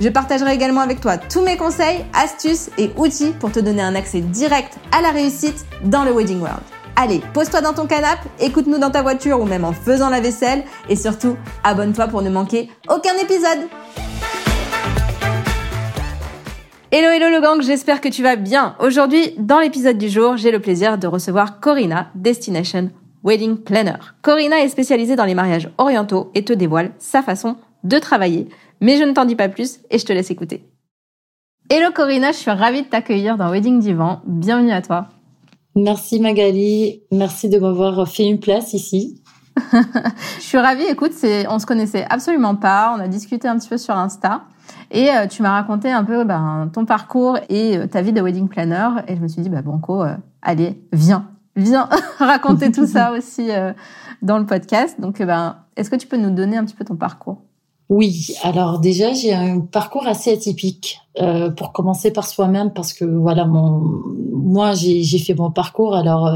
Je 0.00 0.08
partagerai 0.08 0.54
également 0.54 0.80
avec 0.80 1.02
toi 1.02 1.18
tous 1.18 1.42
mes 1.42 1.58
conseils, 1.58 2.06
astuces 2.14 2.70
et 2.78 2.90
outils 2.96 3.34
pour 3.38 3.52
te 3.52 3.60
donner 3.60 3.82
un 3.82 3.94
accès 3.94 4.22
direct 4.22 4.78
à 4.92 5.02
la 5.02 5.10
réussite 5.10 5.66
dans 5.84 6.04
le 6.04 6.12
Wedding 6.12 6.40
World. 6.40 6.62
Allez, 6.96 7.20
pose-toi 7.34 7.60
dans 7.60 7.74
ton 7.74 7.86
canapé, 7.86 8.26
écoute-nous 8.40 8.78
dans 8.78 8.90
ta 8.90 9.02
voiture 9.02 9.38
ou 9.40 9.44
même 9.44 9.62
en 9.62 9.74
faisant 9.74 10.08
la 10.08 10.20
vaisselle 10.20 10.64
et 10.88 10.96
surtout, 10.96 11.36
abonne-toi 11.64 12.08
pour 12.08 12.22
ne 12.22 12.30
manquer 12.30 12.70
aucun 12.88 13.14
épisode. 13.22 13.68
Hello 16.90 17.10
hello 17.10 17.28
le 17.28 17.42
gang, 17.42 17.60
j'espère 17.60 18.00
que 18.00 18.08
tu 18.08 18.22
vas 18.22 18.36
bien. 18.36 18.76
Aujourd'hui, 18.80 19.34
dans 19.36 19.60
l'épisode 19.60 19.98
du 19.98 20.08
jour, 20.08 20.38
j'ai 20.38 20.50
le 20.50 20.60
plaisir 20.60 20.96
de 20.96 21.08
recevoir 21.08 21.60
Corinna, 21.60 22.08
Destination 22.14 22.90
Wedding 23.22 23.58
Planner. 23.58 23.98
Corinna 24.22 24.60
est 24.60 24.70
spécialisée 24.70 25.14
dans 25.14 25.26
les 25.26 25.34
mariages 25.34 25.70
orientaux 25.76 26.30
et 26.34 26.42
te 26.42 26.54
dévoile 26.54 26.92
sa 26.98 27.22
façon 27.22 27.56
de 27.84 27.98
travailler. 27.98 28.48
Mais 28.80 28.96
je 28.96 29.04
ne 29.04 29.12
t'en 29.12 29.24
dis 29.24 29.36
pas 29.36 29.48
plus 29.48 29.80
et 29.90 29.98
je 29.98 30.06
te 30.06 30.12
laisse 30.12 30.30
écouter. 30.30 30.64
Hello 31.68 31.92
Corinna, 31.94 32.32
je 32.32 32.38
suis 32.38 32.50
ravie 32.50 32.82
de 32.82 32.88
t'accueillir 32.88 33.36
dans 33.36 33.50
Wedding 33.50 33.80
Divan. 33.80 34.22
Bienvenue 34.26 34.72
à 34.72 34.82
toi. 34.82 35.08
Merci 35.76 36.18
Magali, 36.18 37.02
merci 37.12 37.48
de 37.48 37.58
m'avoir 37.58 38.08
fait 38.08 38.26
une 38.26 38.40
place 38.40 38.72
ici. 38.74 39.22
je 39.72 40.42
suis 40.42 40.58
ravie, 40.58 40.84
écoute, 40.84 41.12
c'est, 41.12 41.46
on 41.48 41.58
se 41.58 41.66
connaissait 41.66 42.06
absolument 42.10 42.56
pas, 42.56 42.94
on 42.96 43.00
a 43.00 43.08
discuté 43.08 43.46
un 43.46 43.56
petit 43.58 43.68
peu 43.68 43.78
sur 43.78 43.96
Insta. 43.96 44.42
Et 44.90 45.10
euh, 45.10 45.26
tu 45.26 45.42
m'as 45.42 45.52
raconté 45.52 45.90
un 45.90 46.04
peu 46.04 46.24
ben, 46.24 46.70
ton 46.72 46.84
parcours 46.84 47.38
et 47.48 47.76
euh, 47.76 47.86
ta 47.86 48.02
vie 48.02 48.12
de 48.12 48.20
wedding 48.20 48.48
planner. 48.48 48.88
Et 49.06 49.16
je 49.16 49.20
me 49.20 49.28
suis 49.28 49.42
dit, 49.42 49.48
bah, 49.48 49.62
Banco, 49.62 50.02
euh, 50.02 50.16
allez, 50.42 50.82
viens, 50.92 51.28
viens 51.56 51.88
raconter 52.18 52.72
tout 52.72 52.86
ça 52.86 53.12
aussi 53.16 53.50
dans 54.22 54.38
le 54.38 54.46
podcast. 54.46 55.00
Donc, 55.00 55.22
ben, 55.22 55.56
est-ce 55.76 55.90
que 55.90 55.96
tu 55.96 56.06
peux 56.06 56.16
nous 56.16 56.30
donner 56.30 56.56
un 56.56 56.64
petit 56.64 56.74
peu 56.74 56.84
ton 56.84 56.96
parcours? 56.96 57.42
Oui, 57.90 58.34
alors 58.42 58.78
déjà 58.78 59.12
j'ai 59.12 59.34
un 59.34 59.60
parcours 59.60 60.06
assez 60.06 60.32
atypique 60.32 61.00
pour 61.56 61.72
commencer 61.72 62.10
par 62.10 62.26
soi-même 62.26 62.72
parce 62.72 62.94
que 62.94 63.04
voilà 63.04 63.44
mon 63.44 63.82
moi 64.32 64.72
j'ai 64.72 65.18
fait 65.18 65.34
mon 65.34 65.50
parcours 65.50 65.94
alors 65.94 66.32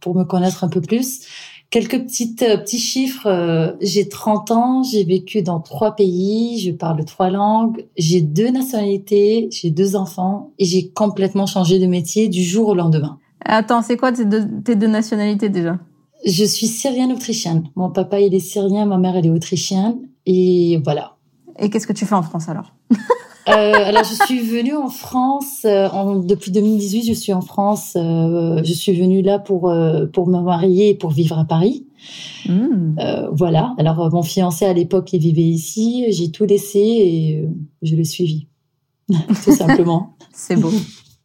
pour 0.00 0.14
me 0.14 0.22
connaître 0.24 0.62
un 0.62 0.68
peu 0.68 0.80
plus 0.80 1.26
Quelques 1.70 2.02
petites 2.02 2.42
euh, 2.42 2.56
petits 2.56 2.78
chiffres. 2.78 3.26
Euh, 3.26 3.72
j'ai 3.82 4.08
30 4.08 4.50
ans, 4.52 4.82
j'ai 4.82 5.04
vécu 5.04 5.42
dans 5.42 5.60
trois 5.60 5.94
pays, 5.94 6.58
je 6.60 6.70
parle 6.70 7.04
trois 7.04 7.28
langues, 7.28 7.84
j'ai 7.98 8.22
deux 8.22 8.48
nationalités, 8.48 9.48
j'ai 9.52 9.70
deux 9.70 9.94
enfants 9.94 10.50
et 10.58 10.64
j'ai 10.64 10.88
complètement 10.88 11.44
changé 11.44 11.78
de 11.78 11.86
métier 11.86 12.28
du 12.28 12.42
jour 12.42 12.68
au 12.68 12.74
lendemain. 12.74 13.18
Attends, 13.44 13.82
c'est 13.82 13.98
quoi 13.98 14.12
tes 14.12 14.24
deux, 14.24 14.48
tes 14.64 14.76
deux 14.76 14.86
nationalités 14.86 15.50
déjà? 15.50 15.78
Je 16.24 16.44
suis 16.44 16.66
syrienne-autrichienne. 16.66 17.64
Mon 17.76 17.90
papa 17.90 18.18
il 18.18 18.34
est 18.34 18.40
syrien, 18.40 18.86
ma 18.86 18.96
mère 18.96 19.16
elle 19.16 19.26
est 19.26 19.30
autrichienne 19.30 19.98
et 20.28 20.76
voilà. 20.84 21.16
Et 21.58 21.70
qu'est-ce 21.70 21.86
que 21.86 21.92
tu 21.94 22.04
fais 22.04 22.14
en 22.14 22.22
France 22.22 22.48
alors 22.48 22.74
euh, 23.48 23.72
alors, 23.72 24.04
je 24.04 24.26
suis 24.26 24.40
venue 24.40 24.76
en 24.76 24.90
France 24.90 25.62
euh, 25.64 25.88
en, 25.88 26.16
depuis 26.16 26.50
2018. 26.50 27.04
Je 27.04 27.14
suis 27.14 27.32
en 27.32 27.40
France. 27.40 27.94
Euh, 27.96 28.60
je 28.62 28.72
suis 28.74 28.92
venue 28.92 29.22
là 29.22 29.38
pour 29.38 29.72
pour 30.12 30.28
me 30.28 30.38
marier 30.42 30.90
et 30.90 30.94
pour 30.94 31.12
vivre 31.12 31.38
à 31.38 31.46
Paris. 31.46 31.86
Mmh. 32.46 32.96
voilà. 33.32 33.74
Alors, 33.78 34.12
mon 34.12 34.22
fiancé 34.22 34.66
à 34.66 34.74
l'époque, 34.74 35.14
il 35.14 35.20
vivait 35.20 35.40
ici. 35.40 36.04
J'ai 36.10 36.30
tout 36.30 36.44
laissé 36.44 36.78
et 36.78 37.48
je 37.80 37.96
l'ai 37.96 38.04
suivi, 38.04 38.48
tout 39.44 39.52
simplement. 39.52 40.14
C'est 40.34 40.56
beau. 40.56 40.70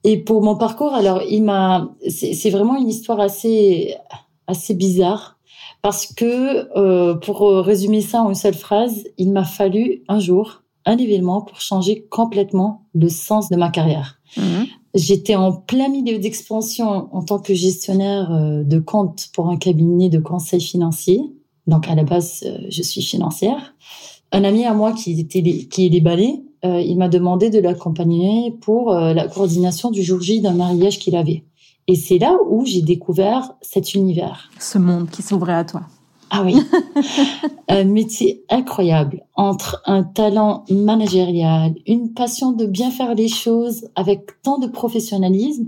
Et 0.06 0.18
pour 0.18 0.42
mon 0.42 0.56
parcours, 0.56 0.94
alors, 0.94 1.22
il 1.30 1.44
m'a. 1.44 1.94
C'est 2.08 2.50
vraiment 2.52 2.78
une 2.78 2.88
histoire 2.88 3.20
assez 3.20 3.96
assez 4.48 4.74
bizarre 4.76 5.38
parce 5.84 6.08
que 6.08 7.14
pour 7.20 7.42
résumer 7.42 8.02
ça 8.02 8.24
en 8.24 8.30
une 8.30 8.36
seule 8.36 8.56
phrase, 8.56 9.04
il 9.20 9.32
m'a 9.32 9.44
fallu 9.44 10.02
un 10.08 10.20
jour 10.20 10.64
un 10.86 10.98
événement 10.98 11.42
pour 11.42 11.62
changer 11.62 12.06
complètement 12.10 12.86
le 12.94 13.10
sens 13.10 13.50
de 13.50 13.56
ma 13.56 13.70
carrière. 13.70 14.20
Mhm. 14.38 14.66
J'étais 14.96 15.36
en 15.36 15.54
plein 15.54 15.90
milieu 15.90 16.20
d'expansion 16.20 17.10
en 17.12 17.24
tant 17.24 17.40
que 17.40 17.54
gestionnaire 17.54 18.32
euh, 18.32 18.64
de 18.64 18.80
compte 18.80 19.30
pour 19.34 19.50
un 19.50 19.58
cabinet 19.58 20.10
de 20.10 20.20
conseil 20.20 20.62
financier. 20.62 21.22
Donc 21.66 21.88
à 21.88 21.96
la 21.96 22.04
base, 22.04 22.44
euh, 22.46 22.58
je 22.70 22.84
suis 22.84 23.02
financière. 23.02 23.76
Un 24.32 24.44
ami 24.44 24.66
à 24.66 24.74
moi 24.74 24.94
qui 24.94 25.20
était 25.20 25.42
qui 25.42 25.86
est 25.86 25.90
libanais, 25.90 26.44
euh, 26.66 26.82
il 26.82 26.98
m'a 26.98 27.10
demandé 27.10 27.50
de 27.50 27.60
l'accompagner 27.60 28.52
pour 28.62 28.92
la 28.92 29.28
coordination 29.28 29.92
du 29.92 30.02
jour 30.02 30.22
J 30.22 30.42
d'un 30.42 30.54
mariage 30.54 30.98
qu'il 30.98 31.16
avait. 31.16 31.44
Et 31.88 31.96
c'est 31.96 32.18
là 32.18 32.38
où 32.50 32.66
j'ai 32.66 32.82
découvert 32.82 33.54
cet 33.62 33.94
univers. 33.94 34.50
Ce 34.60 34.78
monde 34.78 35.10
qui 35.10 35.22
s'ouvrait 35.22 35.54
à 35.54 35.66
toi. 35.66 35.82
Ah 36.36 36.42
oui, 36.44 36.56
un 37.68 37.84
métier 37.84 38.44
incroyable 38.50 39.24
entre 39.36 39.84
un 39.86 40.02
talent 40.04 40.66
managérial, 40.72 41.76
une 41.86 42.14
passion 42.14 42.54
de 42.54 42.66
bien 42.66 42.90
faire 42.90 43.14
les 43.14 43.28
choses 43.28 43.88
avec 43.96 44.42
tant 44.42 44.58
de 44.58 44.66
professionnalisme, 44.66 45.68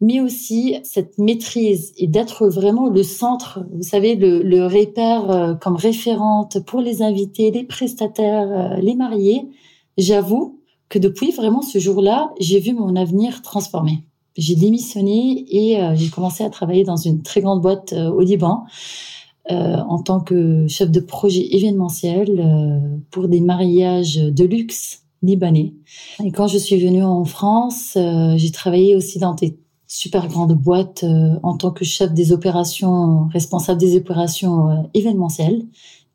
mais 0.00 0.20
aussi 0.20 0.74
cette 0.82 1.18
maîtrise 1.18 1.92
et 1.96 2.08
d'être 2.08 2.48
vraiment 2.48 2.88
le 2.88 3.04
centre, 3.04 3.60
vous 3.72 3.84
savez, 3.84 4.16
le, 4.16 4.42
le 4.42 4.66
repère 4.66 5.30
euh, 5.30 5.54
comme 5.54 5.76
référente 5.76 6.58
pour 6.66 6.80
les 6.80 7.02
invités, 7.02 7.52
les 7.52 7.62
prestataires, 7.62 8.72
euh, 8.72 8.80
les 8.80 8.96
mariés. 8.96 9.46
J'avoue 9.98 10.58
que 10.88 10.98
depuis 10.98 11.30
vraiment 11.30 11.62
ce 11.62 11.78
jour-là, 11.78 12.32
j'ai 12.40 12.58
vu 12.58 12.74
mon 12.74 12.96
avenir 12.96 13.40
transformé. 13.42 14.02
J'ai 14.36 14.54
démissionné 14.54 15.44
et 15.48 15.80
euh, 15.80 15.94
j'ai 15.94 16.08
commencé 16.08 16.44
à 16.44 16.50
travailler 16.50 16.84
dans 16.84 16.96
une 16.96 17.22
très 17.22 17.40
grande 17.40 17.60
boîte 17.60 17.92
au 17.92 18.20
Liban 18.20 18.64
euh, 19.50 19.76
en 19.88 20.00
tant 20.00 20.20
que 20.20 20.68
chef 20.68 20.88
de 20.92 21.00
projet 21.00 21.44
événementiel 21.50 22.38
euh, 22.38 22.78
pour 23.10 23.26
des 23.26 23.40
mariages 23.40 24.14
de 24.14 24.44
luxe 24.44 25.02
libanais. 25.20 25.72
Et 26.24 26.30
quand 26.30 26.46
je 26.46 26.58
suis 26.58 26.78
venue 26.78 27.02
en 27.02 27.24
France, 27.24 27.94
euh, 27.96 28.34
j'ai 28.36 28.52
travaillé 28.52 28.94
aussi 28.94 29.18
dans 29.18 29.34
des 29.34 29.58
super 29.88 30.28
grandes 30.28 30.54
boîtes 30.54 31.04
en 31.42 31.56
tant 31.56 31.72
que 31.72 31.84
chef 31.84 32.12
des 32.14 32.30
opérations, 32.32 33.28
responsable 33.32 33.80
des 33.80 33.96
opérations 33.96 34.88
événementielles. 34.94 35.66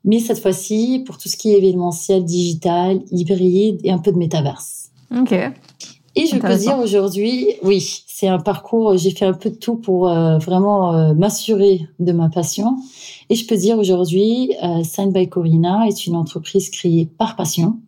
Mais 0.05 0.19
cette 0.19 0.39
fois-ci, 0.39 1.03
pour 1.05 1.17
tout 1.17 1.27
ce 1.27 1.35
qui 1.35 1.51
est 1.51 1.57
événementiel, 1.57 2.23
digital, 2.23 3.01
hybride 3.11 3.81
et 3.83 3.91
un 3.91 3.99
peu 3.99 4.11
de 4.13 4.17
métaverse. 4.17 4.89
Ok. 5.15 5.35
Et 6.19 6.25
je 6.25 6.37
peux 6.37 6.55
dire 6.57 6.79
aujourd'hui, 6.79 7.53
oui, 7.61 8.03
c'est 8.07 8.27
un 8.27 8.39
parcours, 8.39 8.97
j'ai 8.97 9.11
fait 9.11 9.25
un 9.25 9.33
peu 9.33 9.49
de 9.49 9.55
tout 9.55 9.75
pour 9.75 10.05
vraiment 10.07 11.13
m'assurer 11.13 11.87
de 11.99 12.11
ma 12.11 12.29
passion. 12.29 12.77
Et 13.29 13.35
je 13.35 13.45
peux 13.45 13.57
dire 13.57 13.77
aujourd'hui, 13.77 14.53
euh, 14.63 14.83
Sign 14.83 15.11
by 15.11 15.27
Corina 15.27 15.85
est 15.87 16.05
une 16.07 16.15
entreprise 16.15 16.69
créée 16.69 17.05
par 17.05 17.35
passion, 17.35 17.79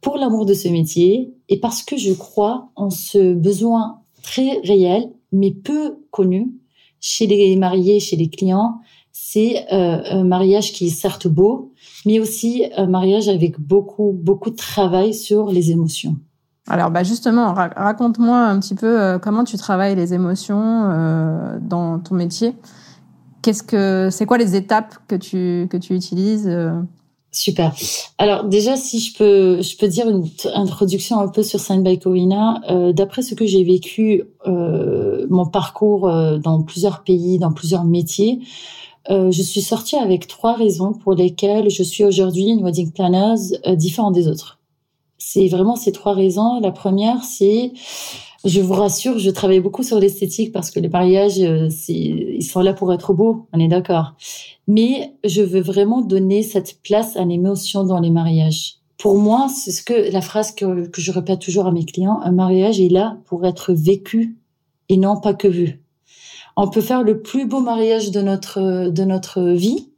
pour 0.00 0.16
l'amour 0.16 0.46
de 0.46 0.54
ce 0.54 0.68
métier 0.68 1.32
et 1.48 1.60
parce 1.60 1.82
que 1.82 1.96
je 1.96 2.12
crois 2.12 2.70
en 2.74 2.90
ce 2.90 3.34
besoin 3.34 4.00
très 4.22 4.58
réel, 4.64 5.10
mais 5.32 5.52
peu 5.52 5.98
connu 6.10 6.52
chez 7.00 7.26
les 7.26 7.54
mariés, 7.56 8.00
chez 8.00 8.16
les 8.16 8.28
clients. 8.28 8.80
C'est 9.12 9.66
euh, 9.72 10.02
un 10.04 10.24
mariage 10.24 10.72
qui 10.72 10.86
est 10.86 10.90
certes 10.90 11.28
beau, 11.28 11.72
mais 12.06 12.18
aussi 12.18 12.64
un 12.76 12.86
mariage 12.86 13.28
avec 13.28 13.60
beaucoup, 13.60 14.12
beaucoup 14.12 14.50
de 14.50 14.56
travail 14.56 15.14
sur 15.14 15.50
les 15.50 15.70
émotions. 15.70 16.16
Alors 16.68 16.90
bah 16.90 17.02
justement, 17.02 17.54
raconte-moi 17.54 18.38
un 18.38 18.60
petit 18.60 18.74
peu 18.74 19.00
euh, 19.00 19.18
comment 19.18 19.44
tu 19.44 19.56
travailles 19.56 19.96
les 19.96 20.14
émotions 20.14 20.90
euh, 20.90 21.58
dans 21.60 21.98
ton 21.98 22.14
métier. 22.14 22.54
Qu'est-ce 23.42 23.62
que 23.62 24.08
c'est 24.10 24.26
quoi 24.26 24.38
les 24.38 24.54
étapes 24.54 24.94
que 25.08 25.16
tu 25.16 25.66
que 25.70 25.76
tu 25.76 25.94
utilises 25.94 26.46
euh? 26.46 26.80
Super. 27.32 27.72
Alors 28.18 28.44
déjà, 28.44 28.76
si 28.76 28.98
je 28.98 29.16
peux, 29.16 29.62
je 29.62 29.76
peux 29.76 29.86
dire 29.86 30.08
une 30.08 30.28
introduction 30.52 31.20
un 31.20 31.28
peu 31.28 31.44
sur 31.44 31.60
Saint 31.60 31.78
by. 31.78 32.00
Euh, 32.04 32.92
D'après 32.92 33.22
ce 33.22 33.36
que 33.36 33.46
j'ai 33.46 33.62
vécu, 33.62 34.24
euh, 34.48 35.26
mon 35.30 35.46
parcours 35.46 36.08
euh, 36.08 36.38
dans 36.38 36.62
plusieurs 36.62 37.04
pays, 37.04 37.38
dans 37.38 37.52
plusieurs 37.52 37.84
métiers, 37.84 38.40
je 39.08 39.42
suis 39.42 39.62
sortie 39.62 39.96
avec 39.96 40.28
trois 40.28 40.52
raisons 40.52 40.92
pour 40.92 41.14
lesquelles 41.14 41.68
je 41.68 41.82
suis 41.82 42.04
aujourd'hui 42.04 42.44
une 42.44 42.62
wedding 42.62 42.92
planner 42.92 43.34
différente 43.74 44.14
des 44.14 44.28
autres. 44.28 44.59
C'est 45.32 45.46
vraiment 45.46 45.76
ces 45.76 45.92
trois 45.92 46.14
raisons. 46.14 46.58
La 46.60 46.72
première, 46.72 47.22
c'est 47.22 47.72
je 48.44 48.60
vous 48.60 48.72
rassure, 48.72 49.18
je 49.18 49.30
travaille 49.30 49.60
beaucoup 49.60 49.82
sur 49.82 50.00
l'esthétique 50.00 50.50
parce 50.50 50.70
que 50.70 50.80
les 50.80 50.88
mariages, 50.88 51.38
euh, 51.40 51.68
ils 51.88 52.42
sont 52.42 52.60
là 52.60 52.72
pour 52.72 52.92
être 52.92 53.12
beaux, 53.12 53.46
on 53.52 53.60
est 53.60 53.68
d'accord. 53.68 54.14
Mais 54.66 55.14
je 55.24 55.42
veux 55.42 55.60
vraiment 55.60 56.00
donner 56.00 56.42
cette 56.42 56.82
place 56.82 57.16
à 57.16 57.24
l'émotion 57.24 57.84
dans 57.84 58.00
les 58.00 58.10
mariages 58.10 58.80
pour 59.00 59.16
moi, 59.16 59.48
c'est 59.48 59.70
ce 59.70 59.82
que 59.82 60.12
la 60.12 60.20
phrase 60.20 60.52
que, 60.54 60.86
que 60.86 61.00
je 61.00 61.10
répète 61.10 61.40
toujours 61.40 61.66
à 61.66 61.72
mes 61.72 61.86
clients, 61.86 62.20
un 62.22 62.32
mariage 62.32 62.80
est 62.80 62.90
là 62.90 63.16
pour 63.24 63.46
être 63.46 63.72
vécu 63.72 64.36
et 64.90 64.98
non 64.98 65.18
pas 65.18 65.32
que 65.32 65.48
vu. 65.48 65.80
On 66.54 66.68
peut 66.68 66.82
faire 66.82 67.02
le 67.02 67.22
plus 67.22 67.46
beau 67.46 67.60
mariage 67.60 68.10
de 68.10 68.20
notre 68.20 68.90
de 68.90 69.04
notre 69.04 69.42
vie, 69.52 69.88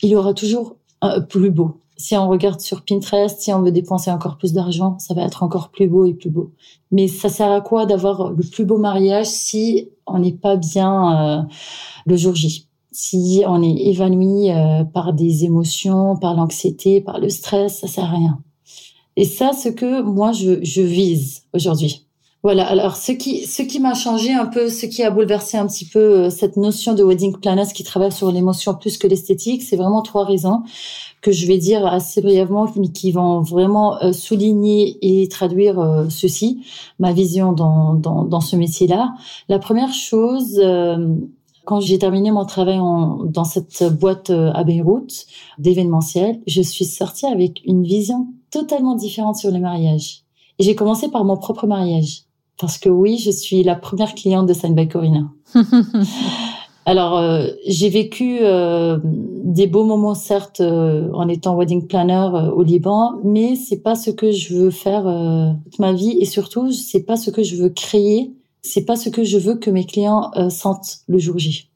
il 0.00 0.10
y 0.10 0.16
aura 0.16 0.32
toujours 0.32 0.76
un 1.00 1.20
plus 1.20 1.50
beau. 1.50 1.81
Si 2.02 2.16
on 2.16 2.28
regarde 2.28 2.58
sur 2.58 2.82
Pinterest, 2.84 3.40
si 3.40 3.52
on 3.52 3.62
veut 3.62 3.70
dépenser 3.70 4.10
encore 4.10 4.36
plus 4.36 4.52
d'argent, 4.52 4.98
ça 4.98 5.14
va 5.14 5.22
être 5.22 5.44
encore 5.44 5.68
plus 5.68 5.86
beau 5.86 6.04
et 6.04 6.14
plus 6.14 6.30
beau. 6.30 6.50
Mais 6.90 7.06
ça 7.06 7.28
sert 7.28 7.52
à 7.52 7.60
quoi 7.60 7.86
d'avoir 7.86 8.32
le 8.32 8.42
plus 8.42 8.64
beau 8.64 8.76
mariage 8.76 9.26
si 9.26 9.88
on 10.08 10.18
n'est 10.18 10.32
pas 10.32 10.56
bien 10.56 11.38
euh, 11.38 11.42
le 12.04 12.16
jour 12.16 12.34
J? 12.34 12.66
Si 12.90 13.44
on 13.46 13.62
est 13.62 13.86
évanoui 13.86 14.50
euh, 14.50 14.82
par 14.82 15.12
des 15.12 15.44
émotions, 15.44 16.16
par 16.16 16.34
l'anxiété, 16.34 17.00
par 17.00 17.20
le 17.20 17.28
stress, 17.28 17.78
ça 17.78 17.86
sert 17.86 18.06
à 18.06 18.16
rien. 18.16 18.40
Et 19.14 19.24
ça, 19.24 19.52
ce 19.52 19.68
que 19.68 20.02
moi 20.02 20.32
je, 20.32 20.58
je 20.64 20.82
vise 20.82 21.44
aujourd'hui. 21.54 22.04
Voilà. 22.42 22.66
Alors, 22.66 22.96
ce 22.96 23.12
qui, 23.12 23.46
ce 23.46 23.62
qui 23.62 23.78
m'a 23.78 23.94
changé 23.94 24.32
un 24.32 24.46
peu, 24.46 24.68
ce 24.68 24.86
qui 24.86 25.04
a 25.04 25.10
bouleversé 25.10 25.58
un 25.58 25.66
petit 25.68 25.84
peu 25.84 26.00
euh, 26.00 26.30
cette 26.30 26.56
notion 26.56 26.92
de 26.92 27.04
wedding 27.04 27.36
planner 27.38 27.62
qui 27.72 27.84
travaille 27.84 28.10
sur 28.10 28.32
l'émotion 28.32 28.74
plus 28.74 28.98
que 28.98 29.06
l'esthétique, 29.06 29.62
c'est 29.62 29.76
vraiment 29.76 30.02
trois 30.02 30.24
raisons 30.24 30.62
que 31.20 31.30
je 31.30 31.46
vais 31.46 31.56
dire 31.56 31.86
assez 31.86 32.20
brièvement, 32.20 32.66
mais 32.74 32.88
qui 32.88 33.12
vont 33.12 33.42
vraiment 33.42 34.02
euh, 34.02 34.12
souligner 34.12 34.98
et 35.02 35.28
traduire 35.28 35.78
euh, 35.78 36.08
ceci, 36.08 36.64
ma 36.98 37.12
vision 37.12 37.52
dans, 37.52 37.94
dans, 37.94 38.24
dans 38.24 38.40
ce 38.40 38.56
métier-là. 38.56 39.14
La 39.48 39.60
première 39.60 39.92
chose, 39.94 40.60
quand 41.64 41.78
j'ai 41.78 41.98
terminé 42.00 42.32
mon 42.32 42.44
travail 42.44 42.80
en, 42.80 43.22
dans 43.22 43.44
cette 43.44 43.84
boîte 43.84 44.30
à 44.30 44.64
Beyrouth 44.64 45.26
d'événementiel, 45.58 46.40
je 46.48 46.60
suis 46.60 46.86
sortie 46.86 47.26
avec 47.26 47.62
une 47.64 47.84
vision 47.84 48.26
totalement 48.50 48.96
différente 48.96 49.36
sur 49.36 49.52
le 49.52 49.60
mariage. 49.60 50.22
Et 50.58 50.64
j'ai 50.64 50.74
commencé 50.74 51.08
par 51.08 51.24
mon 51.24 51.36
propre 51.36 51.68
mariage. 51.68 52.24
Parce 52.62 52.78
que 52.78 52.88
oui, 52.88 53.18
je 53.18 53.32
suis 53.32 53.64
la 53.64 53.74
première 53.74 54.14
cliente 54.14 54.46
de 54.46 54.52
Sign 54.52 54.76
by 54.76 54.86
Corina. 54.86 55.28
Alors, 56.86 57.18
euh, 57.18 57.48
j'ai 57.66 57.88
vécu 57.88 58.38
euh, 58.40 58.98
des 59.02 59.66
beaux 59.66 59.82
moments, 59.82 60.14
certes, 60.14 60.60
euh, 60.60 61.10
en 61.12 61.26
étant 61.28 61.56
wedding 61.56 61.88
planner 61.88 62.28
au 62.54 62.62
Liban, 62.62 63.18
mais 63.24 63.56
c'est 63.56 63.82
pas 63.82 63.96
ce 63.96 64.12
que 64.12 64.30
je 64.30 64.54
veux 64.54 64.70
faire 64.70 65.02
toute 65.64 65.80
ma 65.80 65.92
vie, 65.92 66.16
et 66.20 66.24
surtout, 66.24 66.70
c'est 66.70 67.02
pas 67.02 67.16
ce 67.16 67.30
que 67.30 67.42
je 67.42 67.56
veux 67.56 67.70
créer, 67.70 68.30
c'est 68.62 68.84
pas 68.84 68.94
ce 68.94 69.08
que 69.08 69.24
je 69.24 69.38
veux 69.38 69.56
que 69.56 69.70
mes 69.70 69.84
clients 69.84 70.30
sentent 70.48 71.00
le 71.08 71.18
jour 71.18 71.40
J. 71.40 71.68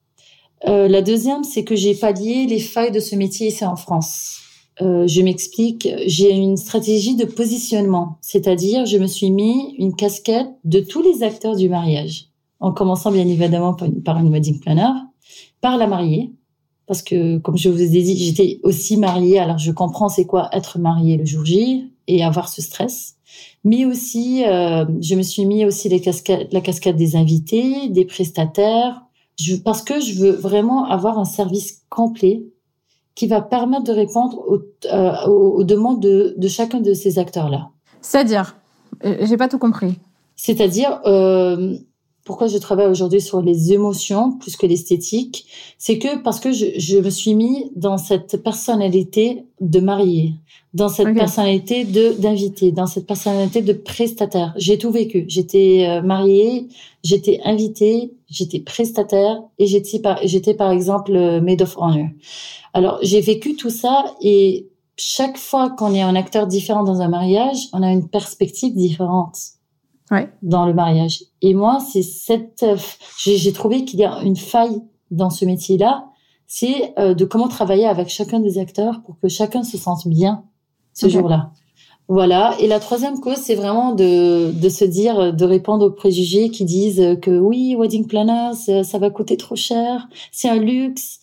la 0.64 1.02
deuxième, 1.02 1.42
c'est 1.42 1.64
que 1.64 1.74
j'ai 1.74 1.96
pallié 1.96 2.46
les 2.46 2.60
failles 2.60 2.92
de 2.92 3.00
ce 3.00 3.16
métier 3.16 3.48
ici 3.48 3.64
en 3.64 3.74
France. 3.74 4.45
Euh, 4.82 5.06
je 5.06 5.22
m'explique, 5.22 5.88
j'ai 6.06 6.30
une 6.30 6.56
stratégie 6.56 7.16
de 7.16 7.24
positionnement, 7.24 8.18
c'est-à-dire 8.20 8.84
je 8.84 8.98
me 8.98 9.06
suis 9.06 9.30
mis 9.30 9.74
une 9.78 9.96
casquette 9.96 10.50
de 10.64 10.80
tous 10.80 11.00
les 11.00 11.22
acteurs 11.22 11.56
du 11.56 11.68
mariage, 11.68 12.26
en 12.60 12.72
commençant 12.72 13.10
bien 13.10 13.26
évidemment 13.26 13.72
par 13.72 13.88
une, 13.88 14.02
par 14.02 14.22
wedding 14.22 14.60
planner, 14.60 14.92
par 15.62 15.78
la 15.78 15.86
mariée, 15.86 16.32
parce 16.86 17.02
que 17.02 17.38
comme 17.38 17.56
je 17.56 17.70
vous 17.70 17.80
ai 17.80 17.88
dit, 17.88 18.16
j'étais 18.16 18.60
aussi 18.62 18.98
mariée, 18.98 19.38
alors 19.38 19.58
je 19.58 19.72
comprends 19.72 20.10
c'est 20.10 20.26
quoi 20.26 20.50
être 20.52 20.78
mariée 20.78 21.16
le 21.16 21.24
jour 21.24 21.44
J 21.44 21.90
et 22.06 22.22
avoir 22.22 22.48
ce 22.48 22.60
stress. 22.60 23.16
Mais 23.64 23.84
aussi, 23.84 24.44
euh, 24.46 24.84
je 25.00 25.14
me 25.14 25.22
suis 25.22 25.46
mis 25.46 25.64
aussi 25.64 25.88
la 25.88 26.60
casquette 26.60 26.96
des 26.96 27.16
invités, 27.16 27.88
des 27.88 28.04
prestataires, 28.04 29.02
je, 29.38 29.56
parce 29.56 29.82
que 29.82 30.00
je 30.00 30.14
veux 30.14 30.30
vraiment 30.30 30.84
avoir 30.84 31.18
un 31.18 31.24
service 31.24 31.82
complet 31.88 32.44
qui 33.16 33.26
va 33.26 33.40
permettre 33.40 33.82
de 33.84 33.92
répondre 33.92 34.38
aux, 34.46 34.60
euh, 34.92 35.26
aux 35.26 35.64
demandes 35.64 36.00
de, 36.00 36.34
de, 36.36 36.48
chacun 36.48 36.80
de 36.80 36.92
ces 36.92 37.18
acteurs-là. 37.18 37.70
C'est-à-dire, 38.02 38.56
euh, 39.04 39.16
j'ai 39.22 39.36
pas 39.36 39.48
tout 39.48 39.58
compris. 39.58 39.98
C'est-à-dire, 40.36 41.00
euh, 41.06 41.76
pourquoi 42.26 42.48
je 42.48 42.58
travaille 42.58 42.88
aujourd'hui 42.88 43.20
sur 43.20 43.40
les 43.40 43.72
émotions 43.72 44.32
plus 44.32 44.56
que 44.56 44.66
l'esthétique, 44.66 45.46
c'est 45.78 45.98
que 45.98 46.18
parce 46.18 46.40
que 46.40 46.50
je, 46.50 46.66
je, 46.76 46.98
me 46.98 47.08
suis 47.08 47.34
mis 47.34 47.70
dans 47.76 47.98
cette 47.98 48.42
personnalité 48.42 49.44
de 49.60 49.78
mariée, 49.78 50.34
dans 50.74 50.88
cette 50.88 51.14
personnalité 51.14 51.84
de 51.84 52.14
d'invité, 52.18 52.72
dans 52.72 52.88
cette 52.88 53.06
personnalité 53.06 53.62
de 53.62 53.72
prestataire. 53.72 54.52
J'ai 54.56 54.76
tout 54.76 54.90
vécu. 54.90 55.24
J'étais 55.28 55.86
euh, 55.88 56.02
mariée, 56.02 56.66
j'étais 57.04 57.40
invitée, 57.44 58.12
j'étais 58.28 58.58
prestataire 58.58 59.40
et 59.60 59.66
j'étais 59.66 60.00
par, 60.00 60.18
j'étais 60.24 60.54
par 60.54 60.72
exemple 60.72 61.14
euh, 61.14 61.40
maid 61.40 61.62
of 61.62 61.76
honor. 61.78 62.08
Alors 62.74 62.98
j'ai 63.02 63.20
vécu 63.20 63.54
tout 63.54 63.70
ça 63.70 64.04
et 64.20 64.66
chaque 64.96 65.38
fois 65.38 65.70
qu'on 65.70 65.94
est 65.94 66.02
un 66.02 66.16
acteur 66.16 66.48
différent 66.48 66.82
dans 66.82 67.00
un 67.00 67.08
mariage, 67.08 67.68
on 67.72 67.84
a 67.84 67.92
une 67.92 68.08
perspective 68.08 68.74
différente 68.74 69.55
ouais. 70.10 70.28
dans 70.42 70.66
le 70.66 70.74
mariage. 70.74 71.24
Et 71.42 71.54
moi, 71.54 71.78
c'est 71.80 72.02
cette, 72.02 72.62
euh, 72.62 72.76
j'ai 73.18 73.52
trouvé 73.52 73.84
qu'il 73.84 74.00
y 74.00 74.04
a 74.04 74.22
une 74.22 74.36
faille 74.36 74.82
dans 75.10 75.30
ce 75.30 75.44
métier-là, 75.44 76.06
c'est 76.46 76.94
euh, 76.98 77.14
de 77.14 77.24
comment 77.24 77.48
travailler 77.48 77.86
avec 77.86 78.08
chacun 78.08 78.40
des 78.40 78.58
acteurs 78.58 79.02
pour 79.02 79.18
que 79.18 79.28
chacun 79.28 79.62
se 79.62 79.76
sente 79.76 80.06
bien 80.06 80.44
ce 80.92 81.08
jour-là. 81.08 81.50
Voilà. 82.08 82.54
Et 82.60 82.68
la 82.68 82.78
troisième 82.78 83.18
cause, 83.18 83.38
c'est 83.38 83.56
vraiment 83.56 83.92
de, 83.92 84.52
de 84.52 84.68
se 84.68 84.84
dire, 84.84 85.34
de 85.34 85.44
répondre 85.44 85.86
aux 85.86 85.90
préjugés 85.90 86.50
qui 86.50 86.64
disent 86.64 87.18
que 87.20 87.36
oui, 87.36 87.74
wedding 87.76 88.06
planner, 88.06 88.54
ça, 88.54 88.84
ça 88.84 88.98
va 88.98 89.10
coûter 89.10 89.36
trop 89.36 89.56
cher, 89.56 90.08
c'est 90.30 90.48
un 90.48 90.56
luxe. 90.56 91.20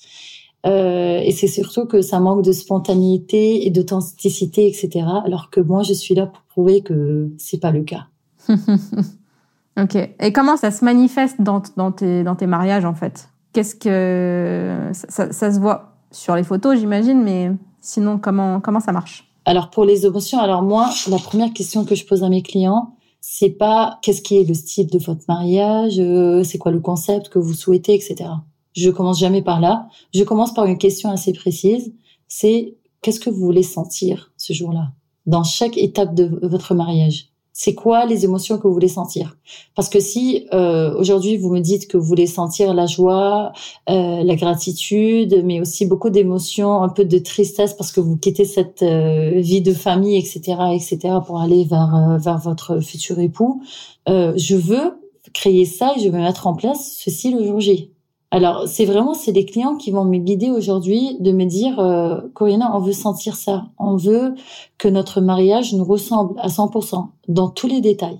Euh, 0.65 1.19
et 1.19 1.31
c'est 1.31 1.47
surtout 1.47 1.86
que 1.86 2.01
ça 2.01 2.19
manque 2.19 2.44
de 2.44 2.51
spontanéité 2.51 3.65
et 3.65 3.69
d'authenticité, 3.69 4.68
etc. 4.68 5.06
Alors 5.25 5.50
que 5.50 5.59
moi, 5.59 5.83
je 5.83 5.94
suis 5.94 6.15
là 6.15 6.27
pour 6.27 6.41
prouver 6.44 6.81
que 6.81 7.31
c'est 7.38 7.59
pas 7.59 7.71
le 7.71 7.83
cas. 7.83 8.07
ok. 9.81 9.95
Et 10.19 10.34
comment 10.34 10.57
ça 10.57 10.72
se 10.72 10.84
manifeste 10.84 11.42
dans, 11.42 11.62
tes, 11.92 12.48
mariages, 12.48 12.86
en 12.86 12.94
fait? 12.94 13.30
Qu'est-ce 13.54 13.75
que... 13.75 14.90
Ça, 14.94 15.31
ça, 15.31 15.51
se 15.51 15.60
voit 15.60 15.95
sur 16.12 16.36
les 16.36 16.44
photos, 16.44 16.80
j'imagine, 16.80 17.22
mais 17.24 17.51
sinon, 17.81 18.18
comment, 18.18 18.60
comment 18.60 18.80
ça 18.80 18.92
marche? 18.92 19.30
Alors, 19.45 19.69
pour 19.69 19.86
les 19.86 20.06
émotions, 20.06 20.40
alors 20.40 20.62
moi, 20.62 20.90
la 21.10 21.18
première 21.18 21.51
question 21.54 21.86
que 21.86 21.95
je 21.95 22.06
pose 22.06 22.24
à 22.24 22.30
mes 22.30 22.42
clients, 22.42 22.95
c'est 23.25 23.51
pas 23.51 24.00
qu'est-ce 24.01 24.22
qui 24.22 24.38
est 24.38 24.44
le 24.44 24.54
style 24.54 24.88
de 24.88 25.00
votre 25.00 25.24
mariage, 25.28 26.00
euh, 26.00 26.44
c'est 26.44 26.57
quoi 26.57 26.72
le 26.72 26.81
concept 26.81 27.30
que 27.30 27.39
vous 27.39 27.54
souhaitez, 27.54 27.94
etc. 27.94 28.30
Je 28.74 28.89
commence 28.89 29.19
jamais 29.19 29.42
par 29.42 29.62
là. 29.62 29.88
Je 30.13 30.24
commence 30.24 30.54
par 30.54 30.66
une 30.66 30.78
question 30.78 31.10
assez 31.10 31.31
précise. 31.31 31.94
C'est 32.28 32.75
qu'est-ce 33.01 33.19
que 33.19 33.30
vous 33.30 33.39
voulez 33.46 33.63
sentir 33.63 34.34
ce 34.38 34.51
jour-là? 34.54 34.92
Dans 35.25 35.44
chaque 35.44 35.77
étape 35.77 36.15
de 36.15 36.39
votre 36.46 36.75
mariage 36.75 37.29
c'est 37.55 37.75
quoi 37.75 38.05
les 38.05 38.25
émotions 38.25 38.57
que 38.57 38.67
vous 38.67 38.74
voulez 38.74 38.88
sentir? 38.88 39.38
Parce 39.75 39.88
que 39.88 40.00
si 40.00 40.48
euh, 40.53 40.98
aujourd'hui 40.98 41.38
vous 41.38 41.51
me 41.51 41.60
dites 41.60 41.88
que 41.88 41.98
vous 41.98 42.05
voulez 42.05 42.25
sentir 42.25 42.74
la 42.74 42.88
joie, 42.88 43.53
euh, 43.91 44.24
la 44.24 44.36
gratitude, 44.36 45.43
mais 45.45 45.62
aussi 45.62 45.86
beaucoup 45.86 46.10
d'émotions, 46.10 46.81
un 46.81 46.89
peu 46.89 47.05
de 47.05 47.17
tristesse 47.19 47.75
parce 47.75 47.91
que 47.91 48.01
vous 48.01 48.17
quittez 48.17 48.45
cette 48.45 48.81
euh, 48.81 49.39
vie 49.39 49.62
de 49.62 49.74
famille, 49.74 50.17
etc., 50.17 50.57
etc., 50.74 51.19
pour 51.25 51.39
aller 51.39 51.63
vers 51.63 51.95
euh, 51.95 52.17
vers 52.17 52.39
votre 52.39 52.79
futur 52.79 53.19
époux, 53.19 53.62
euh, 54.10 54.33
je 54.36 54.55
veux 54.55 55.00
créer 55.33 55.65
ça 55.65 55.93
et 55.95 56.00
je 56.00 56.10
vais 56.10 56.19
mettre 56.19 56.48
en 56.48 56.55
place 56.55 56.98
ceci 56.98 57.31
le 57.31 57.45
jour 57.45 57.60
J. 57.60 57.92
Alors, 58.34 58.68
c'est 58.68 58.86
vraiment, 58.86 59.13
c'est 59.13 59.32
des 59.32 59.46
clients 59.46 59.75
qui 59.75 59.92
vont 59.92 60.06
me 60.06 60.18
guider 60.18 60.50
aujourd'hui 60.50 61.18
de 61.20 61.32
me 61.32 61.46
dire, 61.46 61.80
euh, 61.80 62.20
Corinna, 62.34 62.75
on 62.75 62.80
veut 62.80 62.92
sentir 62.92 63.36
ça. 63.36 63.66
On 63.78 63.96
veut 63.96 64.34
que 64.80 64.88
notre 64.88 65.22
mariage 65.22 65.75
nous 65.75 65.84
ressemble 65.86 66.34
à 66.40 66.48
100% 66.48 67.10
dans 67.28 67.50
tous 67.50 67.68
les 67.68 67.80
détails. 67.80 68.18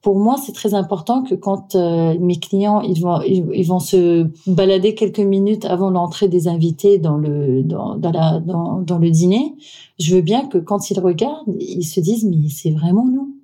Pour 0.00 0.18
moi, 0.18 0.36
c'est 0.42 0.52
très 0.52 0.72
important 0.72 1.22
que 1.22 1.34
quand 1.34 1.74
euh, 1.74 2.16
mes 2.18 2.36
clients 2.36 2.80
ils 2.80 3.02
vont 3.02 3.20
ils, 3.20 3.66
vont 3.66 3.80
se 3.80 4.28
balader 4.46 4.94
quelques 4.94 5.20
minutes 5.20 5.66
avant 5.66 5.90
l'entrée 5.90 6.28
des 6.28 6.48
invités 6.48 6.96
dans 6.96 7.18
le 7.18 7.62
dans 7.62 7.96
dans, 7.96 8.12
la, 8.12 8.40
dans 8.40 8.80
dans 8.80 8.96
le 8.96 9.10
dîner, 9.10 9.56
je 9.98 10.14
veux 10.14 10.22
bien 10.22 10.46
que 10.46 10.56
quand 10.56 10.90
ils 10.90 10.98
regardent, 10.98 11.54
ils 11.60 11.84
se 11.84 12.00
disent 12.00 12.24
mais 12.24 12.48
c'est 12.48 12.70
vraiment 12.70 13.04
nous, 13.04 13.36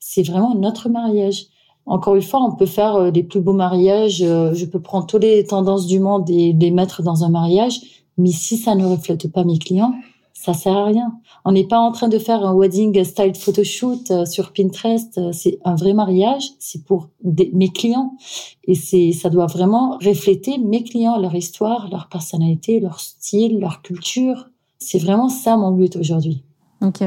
c'est 0.00 0.24
vraiment 0.24 0.56
notre 0.56 0.88
mariage. 0.88 1.46
Encore 1.86 2.14
une 2.14 2.22
fois, 2.22 2.40
on 2.42 2.54
peut 2.54 2.66
faire 2.66 2.96
euh, 2.96 3.10
des 3.10 3.22
plus 3.22 3.40
beaux 3.40 3.52
mariages. 3.52 4.22
Euh, 4.22 4.54
je 4.54 4.64
peux 4.64 4.80
prendre 4.80 5.06
toutes 5.06 5.22
les 5.22 5.44
tendances 5.44 5.86
du 5.86 5.98
monde 5.98 6.28
et 6.30 6.52
les 6.52 6.70
mettre 6.70 7.02
dans 7.02 7.24
un 7.24 7.30
mariage. 7.30 7.80
Mais 8.18 8.30
si 8.30 8.56
ça 8.56 8.74
ne 8.74 8.84
reflète 8.84 9.32
pas 9.32 9.44
mes 9.44 9.58
clients, 9.58 9.94
ça 10.34 10.54
sert 10.54 10.76
à 10.76 10.84
rien. 10.84 11.12
On 11.44 11.52
n'est 11.52 11.66
pas 11.66 11.78
en 11.78 11.90
train 11.90 12.08
de 12.08 12.18
faire 12.18 12.44
un 12.46 12.54
wedding 12.54 13.02
style 13.04 13.34
photoshoot 13.34 14.10
euh, 14.10 14.24
sur 14.24 14.52
Pinterest. 14.52 15.32
C'est 15.32 15.58
un 15.64 15.74
vrai 15.74 15.92
mariage. 15.92 16.44
C'est 16.58 16.84
pour 16.84 17.08
mes 17.24 17.68
clients. 17.70 18.14
Et 18.64 18.74
c'est, 18.74 19.12
ça 19.12 19.30
doit 19.30 19.46
vraiment 19.46 19.98
refléter 20.04 20.58
mes 20.58 20.84
clients, 20.84 21.18
leur 21.18 21.34
histoire, 21.34 21.88
leur 21.90 22.08
personnalité, 22.08 22.78
leur 22.80 23.00
style, 23.00 23.58
leur 23.58 23.82
culture. 23.82 24.48
C'est 24.78 24.98
vraiment 24.98 25.28
ça 25.28 25.56
mon 25.56 25.72
but 25.72 25.96
aujourd'hui. 25.96 26.44
Ok. 26.82 27.02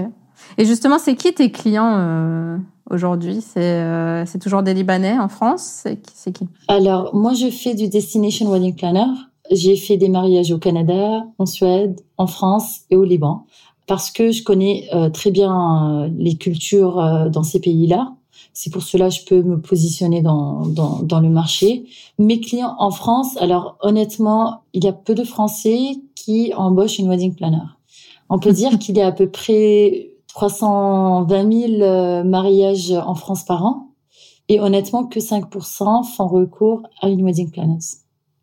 Et 0.57 0.65
justement, 0.65 0.99
c'est 0.99 1.15
qui 1.15 1.33
tes 1.33 1.51
clients 1.51 2.59
aujourd'hui 2.89 3.43
euh, 3.57 4.23
C'est 4.25 4.39
toujours 4.39 4.63
des 4.63 4.73
Libanais 4.73 5.17
en 5.17 5.29
France? 5.29 5.85
C'est 6.13 6.31
qui 6.31 6.47
Alors, 6.67 7.15
moi, 7.15 7.33
je 7.33 7.49
fais 7.49 7.75
du 7.75 7.87
Destination 7.87 8.51
Wedding 8.51 8.75
Planner. 8.75 9.05
J'ai 9.51 9.75
fait 9.75 9.97
des 9.97 10.09
mariages 10.09 10.51
au 10.51 10.57
Canada, 10.57 11.25
en 11.37 11.45
Suède, 11.45 11.99
en 12.17 12.27
France 12.27 12.81
et 12.89 12.95
au 12.95 13.03
Liban. 13.03 13.45
parce 13.87 14.09
que 14.09 14.31
je 14.31 14.43
connais 14.43 14.89
très 15.13 15.31
bien 15.31 16.09
les 16.17 16.35
cultures 16.35 17.29
dans 17.29 17.43
ces 17.43 17.59
pays-là. 17.59 18.13
C'est 18.53 18.71
pour 18.71 18.83
cela 18.83 19.09
que 19.09 19.15
je 19.15 19.25
peux 19.25 19.41
me 19.41 19.59
positionner 19.59 20.21
dans, 20.21 20.65
dans, 20.67 21.01
dans, 21.01 21.19
le 21.19 21.29
marché. 21.29 21.85
Mes 22.19 22.39
clients 22.39 22.75
en 22.77 22.91
France, 22.91 23.35
alors 23.37 23.77
honnêtement, 23.81 24.61
il 24.73 24.83
y 24.83 24.87
a 24.87 24.93
peu 24.93 25.15
de 25.15 25.23
Français 25.23 25.95
qui 26.15 26.53
embauchent 26.55 26.99
une 26.99 27.09
wedding 27.09 27.33
planner. 27.33 27.65
On 28.29 28.39
peut 28.39 28.53
dire 28.53 28.77
qu'il 28.79 28.95
y 28.97 29.01
a 29.01 29.07
à 29.07 29.11
peu 29.11 29.27
près 29.27 30.12
320 30.33 31.51
000 31.51 31.81
euh, 31.81 32.23
mariages 32.23 32.91
en 32.91 33.15
France 33.15 33.43
par 33.45 33.65
an. 33.65 33.89
Et 34.49 34.59
honnêtement, 34.59 35.05
que 35.05 35.19
5% 35.19 36.03
font 36.03 36.27
recours 36.27 36.81
à 37.01 37.09
une 37.09 37.23
wedding 37.23 37.49
planner. 37.49 37.79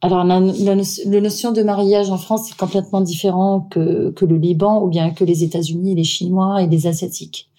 Alors, 0.00 0.24
la, 0.24 0.40
notion 0.40 1.52
de 1.52 1.62
mariage 1.62 2.10
en 2.10 2.16
France 2.16 2.50
est 2.50 2.56
complètement 2.56 3.02
différent 3.02 3.68
que, 3.70 4.10
que 4.12 4.24
le 4.24 4.38
Liban 4.38 4.82
ou 4.82 4.88
bien 4.88 5.10
que 5.10 5.24
les 5.24 5.44
États-Unis, 5.44 5.94
les 5.94 6.04
Chinois 6.04 6.62
et 6.62 6.66
les 6.66 6.86
Asiatiques. 6.86 7.50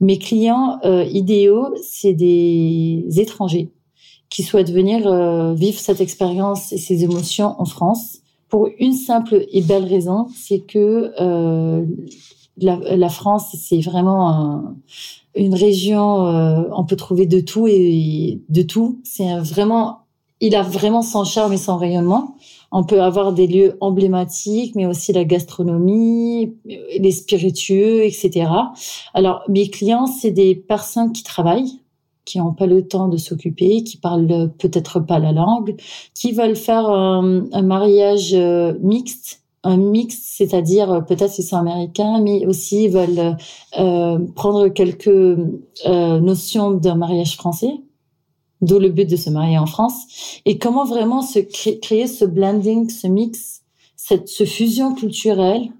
Mes 0.00 0.18
clients 0.18 0.78
euh, 0.84 1.02
idéaux, 1.04 1.74
c'est 1.82 2.12
des 2.12 3.04
étrangers 3.16 3.72
qui 4.30 4.44
souhaitent 4.44 4.70
venir 4.70 5.08
euh, 5.08 5.54
vivre 5.54 5.80
cette 5.80 6.00
expérience 6.00 6.72
et 6.72 6.78
ces 6.78 7.02
émotions 7.02 7.60
en 7.60 7.64
France 7.64 8.18
pour 8.48 8.68
une 8.78 8.94
simple 8.94 9.46
et 9.52 9.60
belle 9.60 9.84
raison, 9.84 10.26
c'est 10.34 10.60
que 10.60 11.12
euh, 11.20 11.84
la, 12.60 12.96
la, 12.96 13.08
France, 13.08 13.54
c'est 13.58 13.80
vraiment 13.80 14.76
une 15.34 15.54
région, 15.54 16.26
euh, 16.26 16.62
on 16.72 16.84
peut 16.84 16.96
trouver 16.96 17.26
de 17.26 17.40
tout 17.40 17.66
et, 17.68 18.40
de 18.48 18.62
tout. 18.62 19.00
C'est 19.04 19.38
vraiment, 19.38 20.00
il 20.40 20.54
a 20.54 20.62
vraiment 20.62 21.02
son 21.02 21.24
charme 21.24 21.52
et 21.52 21.58
son 21.58 21.76
rayonnement. 21.76 22.36
On 22.70 22.84
peut 22.84 23.02
avoir 23.02 23.32
des 23.32 23.46
lieux 23.46 23.76
emblématiques, 23.80 24.74
mais 24.74 24.84
aussi 24.84 25.12
la 25.12 25.24
gastronomie, 25.24 26.54
les 26.66 27.12
spiritueux, 27.12 28.04
etc. 28.04 28.50
Alors, 29.14 29.42
mes 29.48 29.70
clients, 29.70 30.06
c'est 30.06 30.32
des 30.32 30.54
personnes 30.54 31.12
qui 31.12 31.22
travaillent, 31.22 31.80
qui 32.26 32.38
n'ont 32.38 32.52
pas 32.52 32.66
le 32.66 32.86
temps 32.86 33.08
de 33.08 33.16
s'occuper, 33.16 33.84
qui 33.84 33.96
parlent 33.96 34.50
peut-être 34.58 35.00
pas 35.00 35.18
la 35.18 35.32
langue, 35.32 35.76
qui 36.14 36.32
veulent 36.32 36.56
faire 36.56 36.90
un, 36.90 37.44
un 37.52 37.62
mariage 37.62 38.34
euh, 38.34 38.74
mixte 38.82 39.42
un 39.64 39.76
mix, 39.76 40.18
c'est-à-dire 40.36 40.90
euh, 40.90 41.00
peut-être 41.00 41.38
ils 41.38 41.42
sont 41.42 41.56
américains, 41.56 42.20
mais 42.20 42.46
aussi 42.46 42.84
ils 42.84 42.90
veulent 42.90 43.36
euh, 43.78 44.18
prendre 44.34 44.68
quelques 44.68 45.08
euh, 45.08 46.20
notions 46.20 46.70
d'un 46.72 46.94
mariage 46.94 47.36
français, 47.36 47.72
d'où 48.60 48.78
le 48.78 48.88
but 48.88 49.08
de 49.08 49.16
se 49.16 49.30
marier 49.30 49.58
en 49.58 49.66
France, 49.66 50.40
et 50.44 50.58
comment 50.58 50.84
vraiment 50.84 51.22
se 51.22 51.38
créer, 51.38 52.06
ce 52.06 52.24
blending, 52.24 52.88
ce 52.88 53.06
mix, 53.06 53.62
cette 53.96 54.28
ce 54.28 54.44
fusion 54.44 54.94
culturelle 54.94 55.70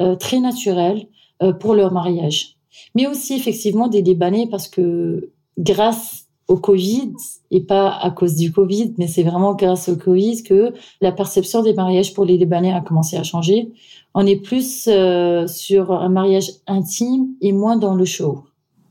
euh, 0.00 0.14
très 0.14 0.38
naturelle 0.40 1.06
euh, 1.42 1.52
pour 1.52 1.74
leur 1.74 1.92
mariage. 1.92 2.56
Mais 2.94 3.06
aussi 3.06 3.34
effectivement 3.34 3.88
des 3.88 4.02
Libanais 4.02 4.46
parce 4.48 4.68
que 4.68 5.32
grâce 5.58 6.27
au 6.48 6.56
Covid 6.56 7.12
et 7.50 7.60
pas 7.60 7.90
à 7.90 8.10
cause 8.10 8.34
du 8.34 8.52
Covid, 8.52 8.94
mais 8.98 9.06
c'est 9.06 9.22
vraiment 9.22 9.54
grâce 9.54 9.88
au 9.88 9.96
Covid 9.96 10.42
que 10.42 10.72
la 11.00 11.12
perception 11.12 11.62
des 11.62 11.74
mariages 11.74 12.14
pour 12.14 12.24
les 12.24 12.38
Libanais 12.38 12.72
a 12.72 12.80
commencé 12.80 13.16
à 13.16 13.22
changer. 13.22 13.70
On 14.14 14.26
est 14.26 14.36
plus 14.36 14.88
euh, 14.88 15.46
sur 15.46 15.92
un 15.92 16.08
mariage 16.08 16.50
intime 16.66 17.28
et 17.40 17.52
moins 17.52 17.76
dans 17.76 17.94
le 17.94 18.04
show. 18.04 18.44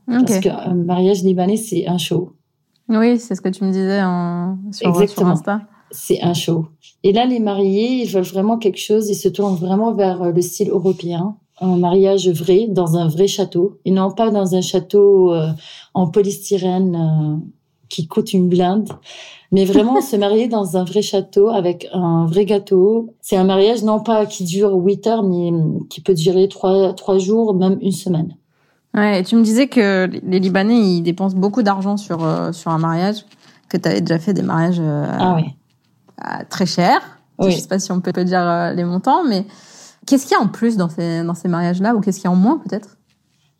Parce 0.06 0.40
qu'un 0.40 0.74
mariage 0.74 1.22
libanais, 1.22 1.58
c'est 1.58 1.86
un 1.86 1.98
show. 1.98 2.32
Oui, 2.88 3.18
c'est 3.18 3.34
ce 3.34 3.42
que 3.42 3.50
tu 3.50 3.62
me 3.64 3.70
disais 3.70 4.00
en, 4.02 4.56
sur, 4.72 4.88
Exactement. 4.88 5.32
Insta. 5.32 5.60
C'est 5.90 6.22
un 6.22 6.32
show. 6.32 6.66
Et 7.02 7.12
là, 7.12 7.26
les 7.26 7.40
mariés, 7.40 8.04
ils 8.04 8.10
veulent 8.10 8.22
vraiment 8.22 8.56
quelque 8.56 8.78
chose, 8.78 9.10
ils 9.10 9.14
se 9.14 9.28
tournent 9.28 9.56
vraiment 9.56 9.92
vers 9.92 10.32
le 10.32 10.40
style 10.40 10.70
européen 10.70 11.36
un 11.60 11.76
mariage 11.76 12.28
vrai 12.28 12.66
dans 12.68 12.96
un 12.96 13.08
vrai 13.08 13.26
château 13.26 13.78
et 13.84 13.90
non 13.90 14.10
pas 14.10 14.30
dans 14.30 14.54
un 14.54 14.60
château 14.60 15.32
euh, 15.32 15.48
en 15.94 16.08
polystyrène 16.08 16.94
euh, 16.96 17.36
qui 17.88 18.06
coûte 18.06 18.32
une 18.32 18.48
blinde 18.48 18.88
mais 19.50 19.64
vraiment 19.64 20.00
se 20.00 20.16
marier 20.16 20.48
dans 20.48 20.76
un 20.76 20.84
vrai 20.84 21.02
château 21.02 21.48
avec 21.48 21.88
un 21.92 22.26
vrai 22.26 22.44
gâteau 22.44 23.14
c'est 23.20 23.36
un 23.36 23.44
mariage 23.44 23.82
non 23.82 24.00
pas 24.00 24.26
qui 24.26 24.44
dure 24.44 24.74
huit 24.74 25.06
heures 25.06 25.22
mais 25.22 25.50
qui 25.88 26.00
peut 26.00 26.14
durer 26.14 26.48
trois 26.48 26.92
trois 26.92 27.18
jours 27.18 27.54
même 27.54 27.78
une 27.80 27.92
semaine 27.92 28.36
ouais 28.94 29.20
et 29.20 29.24
tu 29.24 29.36
me 29.36 29.42
disais 29.42 29.66
que 29.66 30.08
les 30.22 30.38
libanais 30.38 30.78
ils 30.78 31.02
dépensent 31.02 31.36
beaucoup 31.36 31.62
d'argent 31.62 31.96
sur 31.96 32.24
euh, 32.24 32.52
sur 32.52 32.70
un 32.70 32.78
mariage 32.78 33.24
que 33.68 33.76
tu 33.76 33.88
avais 33.88 34.00
déjà 34.00 34.18
fait 34.18 34.32
des 34.32 34.42
mariages 34.42 34.80
ah 34.80 35.36
oui. 35.36 35.44
très 36.48 36.66
chers 36.66 37.18
oui. 37.38 37.52
je 37.52 37.58
sais 37.58 37.68
pas 37.68 37.78
si 37.78 37.90
on 37.92 38.00
peut 38.00 38.12
te 38.12 38.20
dire 38.20 38.72
les 38.74 38.84
montants 38.84 39.24
mais 39.24 39.44
Qu'est-ce 40.08 40.26
qu'il 40.26 40.36
y 40.36 40.40
a 40.40 40.42
en 40.42 40.48
plus 40.48 40.76
dans 40.76 40.88
ces, 40.88 41.22
dans 41.22 41.34
ces 41.34 41.48
mariages-là 41.48 41.94
ou 41.94 42.00
qu'est-ce 42.00 42.18
qu'il 42.18 42.24
y 42.24 42.28
a 42.28 42.32
en 42.32 42.36
moins 42.36 42.58
peut-être? 42.58 42.96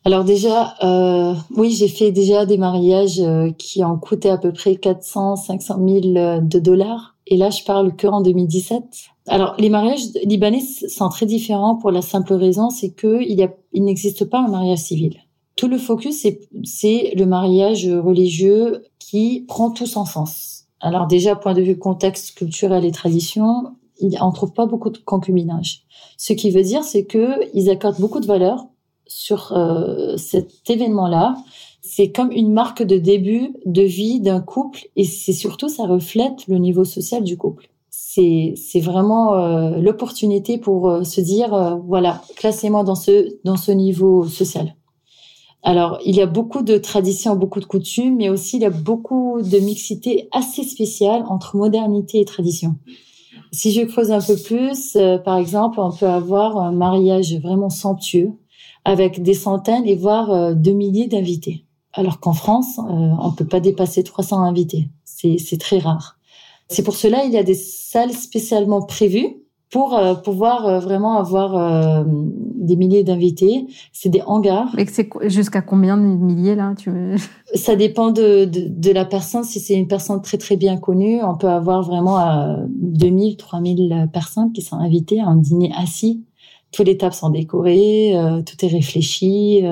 Alors 0.05 0.25
déjà, 0.25 0.75
euh, 0.83 1.35
oui, 1.55 1.73
j'ai 1.73 1.89
fait 1.89 2.13
déjà 2.13 2.47
des 2.47 2.57
mariages 2.57 3.21
euh, 3.21 3.51
qui 3.51 3.85
ont 3.85 3.99
coûté 3.99 4.31
à 4.31 4.39
peu 4.39 4.53
près 4.53 4.77
400, 4.77 5.37
500 5.37 5.75
000 5.87 6.41
de 6.41 6.59
dollars. 6.59 7.17
Et 7.27 7.37
là, 7.37 7.51
je 7.51 7.63
parle 7.63 7.95
que 7.95 8.07
en 8.07 8.23
2017. 8.23 8.83
Alors, 9.27 9.55
les 9.59 9.69
mariages 9.69 10.01
libanais 10.25 10.63
sont 10.63 11.11
très 11.11 11.27
différents 11.27 11.77
pour 11.77 11.91
la 11.91 12.01
simple 12.01 12.33
raison, 12.33 12.71
c'est 12.71 12.91
que 12.91 13.21
il, 13.23 13.85
n'existe 13.85 14.25
pas 14.25 14.39
un 14.39 14.49
mariage 14.49 14.79
civil. 14.79 15.19
Tout 15.57 15.69
le 15.69 15.77
focus, 15.77 16.27
c'est 16.65 17.13
le 17.15 17.25
mariage 17.27 17.87
religieux 17.87 18.85
qui 18.99 19.45
prend 19.47 19.71
tout 19.71 19.87
son 19.87 20.07
sens. 20.07 20.65
Alors 20.81 21.07
déjà, 21.07 21.37
point 21.37 21.53
de 21.53 21.61
vue 21.61 21.77
contexte 21.77 22.39
culturel 22.39 22.85
et 22.87 22.93
tradition, 22.93 23.75
on 24.21 24.33
trouve 24.33 24.53
pas 24.53 24.67
beaucoup 24.67 24.91
de 24.91 24.99
concubinage. 24.99 25.83
Ce 26.17 26.33
qui 26.33 26.51
veut 26.51 26.63
dire, 26.63 26.85
c'est 26.85 27.05
que 27.05 27.41
ils 27.55 27.71
accordent 27.71 28.01
beaucoup 28.01 28.21
de 28.21 28.27
valeur 28.27 28.67
sur 29.07 29.53
euh, 29.53 30.17
cet 30.17 30.69
événement-là. 30.69 31.37
C'est 31.81 32.11
comme 32.11 32.31
une 32.33 32.53
marque 32.53 32.83
de 32.83 32.99
début 32.99 33.55
de 33.65 33.83
vie 33.83 34.21
d'un 34.21 34.41
couple 34.41 34.87
et 34.97 35.05
c'est 35.05 35.33
surtout 35.33 35.69
ça 35.69 35.87
reflète 35.87 36.47
le 36.47 36.59
niveau 36.59 36.85
social 36.85 37.25
du 37.25 37.37
couple. 37.37 37.71
C'est 37.91 38.81
vraiment 38.81 39.35
euh, 39.35 39.77
l'opportunité 39.79 40.59
pour 40.59 40.89
euh, 40.89 41.05
se 41.05 41.21
dire 41.21 41.79
voilà 41.87 42.21
classez-moi 42.37 42.83
dans 42.83 42.97
ce 42.97 43.39
dans 43.45 43.57
ce 43.57 43.71
niveau 43.71 44.25
social. 44.25 44.75
Alors, 45.63 45.99
il 46.05 46.15
y 46.15 46.23
a 46.23 46.27
beaucoup 46.27 46.63
de 46.63 46.79
traditions, 46.79 47.37
beaucoup 47.37 47.61
de 47.61 47.65
coutumes, 47.65 48.17
mais 48.17 48.29
aussi 48.29 48.57
il 48.57 48.63
y 48.63 48.67
a 48.67 48.71
beaucoup 48.71 49.43
de 49.43 49.59
mixité 49.59 50.29
assez 50.33 50.63
spéciale 50.63 51.25
entre 51.29 51.57
modernité 51.57 52.21
et 52.21 52.25
tradition. 52.25 52.77
Si 53.53 53.73
je 53.73 53.83
creuse 53.83 54.11
un 54.11 54.21
peu 54.21 54.37
plus, 54.37 54.97
euh, 54.97 55.19
par 55.19 55.39
exemple, 55.39 55.81
on 55.81 55.91
peut 55.91 56.07
avoir 56.07 56.59
un 56.59 56.73
mariage 56.73 57.35
vraiment 57.41 57.71
somptueux 57.71 58.33
avec 58.85 59.23
des 59.23 59.35
centaines 59.35 59.87
et 59.87 59.97
voire 59.97 60.31
euh, 60.31 60.55
deux 60.55 60.73
milliers 60.73 61.09
d'invités. 61.09 61.65
Alors 61.93 62.21
qu'en 62.21 62.33
France, 62.33 62.79
euh, 62.79 63.11
on 63.21 63.33
peut 63.33 63.47
pas 63.47 63.61
dépasser 63.61 64.03
300 64.03 64.41
invités. 64.43 64.89
C'est 65.05 65.59
très 65.59 65.79
rare. 65.79 66.19
C'est 66.69 66.85
pour 66.85 66.95
cela 66.95 67.25
il 67.25 67.33
y 67.33 67.39
a 67.39 67.43
des 67.43 67.55
salles 67.55 68.13
spécialement 68.13 68.83
prévues 68.83 69.43
pour 69.71 69.95
euh, 69.95 70.15
pouvoir 70.15 70.67
euh, 70.67 70.79
vraiment 70.79 71.19
avoir 71.19 71.57
euh, 71.57 72.05
des 72.07 72.77
milliers 72.77 73.05
d'invités. 73.05 73.67
C'est 73.93 74.09
des 74.09 74.23
hangars. 74.23 74.75
Et 74.79 74.87
c'est 74.87 75.09
jusqu'à 75.25 75.61
combien 75.61 75.97
de 75.97 76.03
milliers 76.03 76.55
là 76.55 76.75
tu 76.77 76.91
Ça 77.55 77.77
dépend 77.77 78.11
de, 78.11 78.45
de, 78.45 78.69
de, 78.69 78.91
la 78.93 79.05
personne. 79.05 79.45
Si 79.45 79.61
c'est 79.61 79.75
une 79.75 79.89
personne 79.89 80.23
très 80.23 80.39
très 80.39 80.57
bien 80.57 80.77
connue, 80.79 81.23
on 81.23 81.37
peut 81.37 81.49
avoir 81.49 81.83
vraiment 81.83 82.21
euh, 82.21 82.57
2000, 82.69 83.37
3000 83.37 84.09
personnes 84.13 84.53
qui 84.53 84.63
sont 84.63 84.77
invitées 84.77 85.21
à 85.21 85.27
un 85.27 85.37
dîner 85.37 85.73
assis. 85.77 86.25
Toutes 86.73 86.87
les 86.87 86.99
tables 86.99 87.15
sont 87.15 87.31
décorées, 87.31 88.15
tout 88.45 88.67
est 88.67 88.69
réfléchi. 88.69 89.65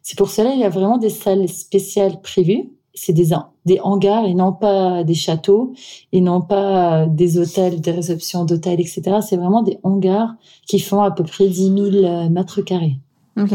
C'est 0.00 0.16
pour 0.16 0.30
cela 0.30 0.54
il 0.54 0.60
y 0.60 0.64
a 0.64 0.68
vraiment 0.68 0.96
des 0.96 1.10
salles 1.10 1.48
spéciales 1.48 2.20
prévues 2.20 2.70
c'est 2.98 3.12
des, 3.12 3.32
des 3.68 3.78
hangars 3.80 4.24
et 4.24 4.34
non 4.34 4.52
pas 4.52 5.04
des 5.04 5.14
châteaux 5.14 5.74
et 6.12 6.20
non 6.20 6.40
pas 6.40 7.06
des 7.06 7.38
hôtels, 7.38 7.80
des 7.80 7.92
réceptions 7.92 8.44
d'hôtels, 8.44 8.80
etc. 8.80 9.18
C'est 9.20 9.36
vraiment 9.36 9.62
des 9.62 9.78
hangars 9.82 10.34
qui 10.66 10.80
font 10.80 11.02
à 11.02 11.10
peu 11.10 11.22
près 11.22 11.46
10 11.46 11.74
000 11.74 11.78
euh, 12.04 12.28
mètres 12.28 12.62
carrés. 12.62 12.96
Ok. 13.40 13.52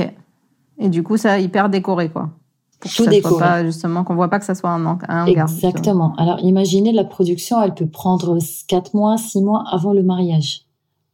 Et 0.80 0.90
du 0.90 1.04
coup, 1.04 1.18
ça 1.18 1.40
hyper 1.40 1.70
décoré, 1.70 2.10
quoi. 2.10 2.30
Pour 2.80 2.92
Tout 2.92 3.06
décoré. 3.06 3.40
Pas, 3.40 3.66
justement, 3.66 4.04
qu'on 4.04 4.16
voit 4.16 4.30
pas 4.30 4.40
que 4.40 4.46
ça 4.46 4.56
soit 4.56 4.70
un, 4.70 4.86
un 4.86 4.98
hangar. 5.26 5.50
Exactement. 5.50 6.14
Alors, 6.18 6.40
imaginez 6.40 6.92
la 6.92 7.04
production, 7.04 7.62
elle 7.62 7.74
peut 7.74 7.88
prendre 7.88 8.38
4 8.68 8.94
mois, 8.94 9.18
6 9.18 9.42
mois 9.42 9.64
avant 9.72 9.94
le 9.94 10.04
mariage. 10.04 10.66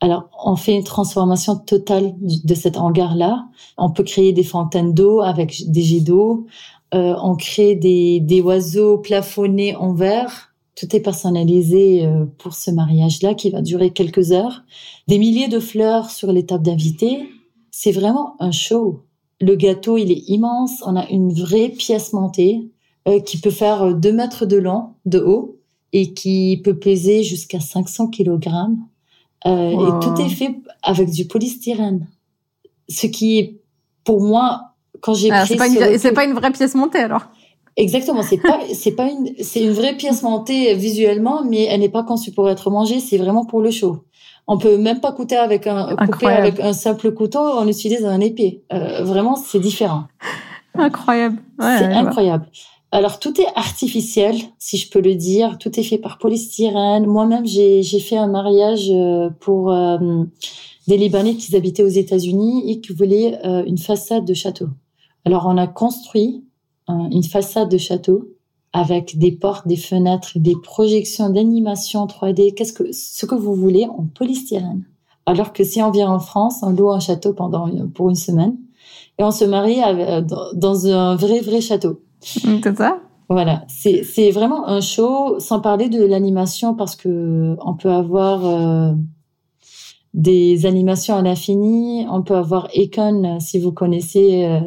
Alors, 0.02 0.30
on 0.46 0.56
fait 0.56 0.76
une 0.76 0.84
transformation 0.84 1.58
totale 1.58 2.14
de 2.22 2.54
cet 2.56 2.78
hangar-là. 2.78 3.48
On 3.78 3.92
peut 3.92 4.04
créer 4.04 4.32
des 4.32 4.44
fontaines 4.44 4.94
d'eau 4.94 5.20
avec 5.20 5.70
des 5.70 5.82
jets 5.82 6.00
d'eau. 6.00 6.48
Euh, 6.94 7.16
on 7.22 7.36
crée 7.36 7.76
des, 7.76 8.20
des 8.20 8.42
oiseaux 8.42 8.98
plafonnés 8.98 9.76
en 9.76 9.94
verre. 9.94 10.54
Tout 10.76 10.96
est 10.96 11.02
personnalisé 11.02 12.06
euh, 12.06 12.26
pour 12.38 12.54
ce 12.54 12.72
mariage-là 12.72 13.34
qui 13.34 13.50
va 13.50 13.62
durer 13.62 13.92
quelques 13.92 14.32
heures. 14.32 14.64
Des 15.08 15.20
milliers 15.20 15.50
de 15.50 15.60
fleurs 15.60 16.10
sur 16.10 16.32
les 16.32 16.46
tables 16.46 16.64
d'invités. 16.64 17.30
C'est 17.70 17.92
vraiment 17.92 18.36
un 18.40 18.52
show. 18.52 19.04
Le 19.42 19.56
gâteau, 19.56 19.98
il 19.98 20.12
est 20.12 20.24
immense. 20.30 20.82
On 20.86 20.96
a 20.96 21.08
une 21.10 21.34
vraie 21.34 21.70
pièce 21.70 22.14
montée 22.14 22.72
euh, 23.08 23.20
qui 23.20 23.38
peut 23.38 23.52
faire 23.52 23.94
2 23.94 24.12
mètres 24.12 24.46
de 24.46 24.58
long, 24.58 24.94
de 25.06 25.20
haut, 25.20 25.60
et 25.94 26.14
qui 26.14 26.62
peut 26.64 26.78
peser 26.78 27.24
jusqu'à 27.24 27.60
500 27.60 28.08
kg. 28.08 28.40
Euh, 29.46 29.72
wow. 29.72 29.98
Et 29.98 30.00
tout 30.02 30.22
est 30.22 30.30
fait 30.30 30.56
avec 30.84 31.10
du 31.10 31.26
polystyrène 31.26 32.08
Ce 32.90 33.08
qui, 33.08 33.58
pour 34.04 34.22
moi, 34.22 34.69
quand 35.02 35.14
j'ai 35.14 35.30
pris... 35.30 35.48
C'est 35.48 35.56
pas, 35.56 35.68
une, 35.68 36.14
pas 36.14 36.24
une 36.26 36.34
vraie 36.34 36.52
pièce 36.52 36.76
montée 36.76 37.00
alors 37.00 37.24
Exactement, 37.78 38.24
c'est 38.24 38.38
pas 38.38 38.60
c'est 38.74 38.92
pas 38.92 39.08
une 39.08 39.34
c'est 39.42 39.62
une 39.62 39.72
vraie 39.72 39.96
pièce 39.96 40.22
montée 40.22 40.74
visuellement, 40.76 41.44
mais 41.46 41.64
elle 41.64 41.80
n'est 41.80 41.90
pas 41.90 42.04
conçue 42.04 42.32
pour 42.32 42.50
être 42.50 42.70
mangée, 42.70 43.00
c'est 43.00 43.18
vraiment 43.18 43.46
pour 43.46 43.62
le 43.62 43.72
show. 43.72 44.04
On 44.48 44.58
peut 44.58 44.78
même 44.78 45.00
pas 45.00 45.14
couper 45.14 45.38
avec 45.38 45.66
un 45.68 45.96
couper 45.96 46.26
avec 46.26 46.60
un 46.60 46.74
simple 46.74 47.12
couteau, 47.14 47.40
on 47.40 47.68
utilise 47.68 48.04
un 48.04 48.20
épée. 48.20 48.64
Euh, 48.74 49.04
vraiment, 49.04 49.36
c'est 49.36 49.60
différent. 49.60 50.06
Incroyable. 50.74 51.38
Ouais, 51.60 51.78
c'est 51.78 51.86
incroyable. 51.86 52.48
Alors 52.92 53.20
tout 53.20 53.40
est 53.40 53.48
artificiel, 53.56 54.36
si 54.58 54.78
je 54.78 54.90
peux 54.90 55.02
le 55.02 55.14
dire. 55.14 55.58
Tout 55.60 55.80
est 55.80 55.84
fait 55.84 56.00
par 56.00 56.18
polystyrène. 56.18 57.06
Moi-même, 57.06 57.46
j'ai 57.46 57.84
j'ai 57.84 58.00
fait 58.00 58.18
un 58.18 58.28
mariage 58.28 58.90
euh, 58.90 59.30
pour 59.40 59.72
euh, 59.72 59.98
des 60.88 60.98
Libanais 60.98 61.36
qui 61.36 61.56
habitaient 61.56 61.84
aux 61.84 61.88
États-Unis 61.88 62.72
et 62.72 62.82
qui 62.82 62.94
voulaient 62.94 63.40
euh, 63.46 63.64
une 63.66 63.78
façade 63.78 64.26
de 64.26 64.34
château. 64.34 64.70
Alors 65.26 65.46
on 65.48 65.58
a 65.58 65.68
construit 65.68 66.44
une 66.88 67.24
façade 67.24 67.70
de 67.70 67.78
château 67.78 68.30
avec 68.74 69.18
des 69.18 69.32
portes, 69.32 69.68
des 69.68 69.76
fenêtres, 69.76 70.32
des 70.36 70.56
projections 70.62 71.30
d'animation 71.30 72.06
3D, 72.06 72.54
qu'est-ce 72.54 72.74
que 72.74 72.92
ce 72.92 73.26
que 73.26 73.36
vous 73.36 73.56
voulez 73.56 73.86
en 73.86 74.06
polystyrène. 74.06 74.84
Alors 75.26 75.54
que 75.54 75.64
si 75.64 75.82
on 75.82 75.92
vient 75.92 76.12
en 76.12 76.20
France, 76.20 76.60
on 76.64 76.72
loue 76.72 76.92
un 76.92 77.00
château 77.00 77.34
pendant 77.34 77.70
pour 77.94 78.10
une 78.10 78.16
semaine 78.16 78.58
et 79.18 79.24
on 79.24 79.32
se 79.32 79.46
marie 79.46 79.80
dans 80.56 80.88
un 80.88 81.16
vrai 81.16 81.42
vrai 81.42 81.62
château. 81.62 82.02
C'est 82.22 82.78
ça? 82.78 83.00
Voilà, 83.32 83.64
c'est 83.68 84.04
c'est 84.04 84.32
vraiment 84.32 84.68
un 84.68 84.82
show 84.82 85.40
sans 85.40 85.60
parler 85.60 85.88
de 85.88 86.04
l'animation 86.04 86.74
parce 86.74 86.96
que 86.96 87.56
on 87.64 87.76
peut 87.76 87.92
avoir 87.92 88.44
euh, 88.44 88.92
des 90.16 90.66
animations 90.66 91.16
à 91.16 91.22
l'infini, 91.22 92.08
on 92.10 92.24
peut 92.24 92.36
avoir 92.36 92.70
Econ 92.76 93.40
si 93.40 93.60
vous 93.60 93.72
connaissez 93.72 94.46
euh, 94.46 94.62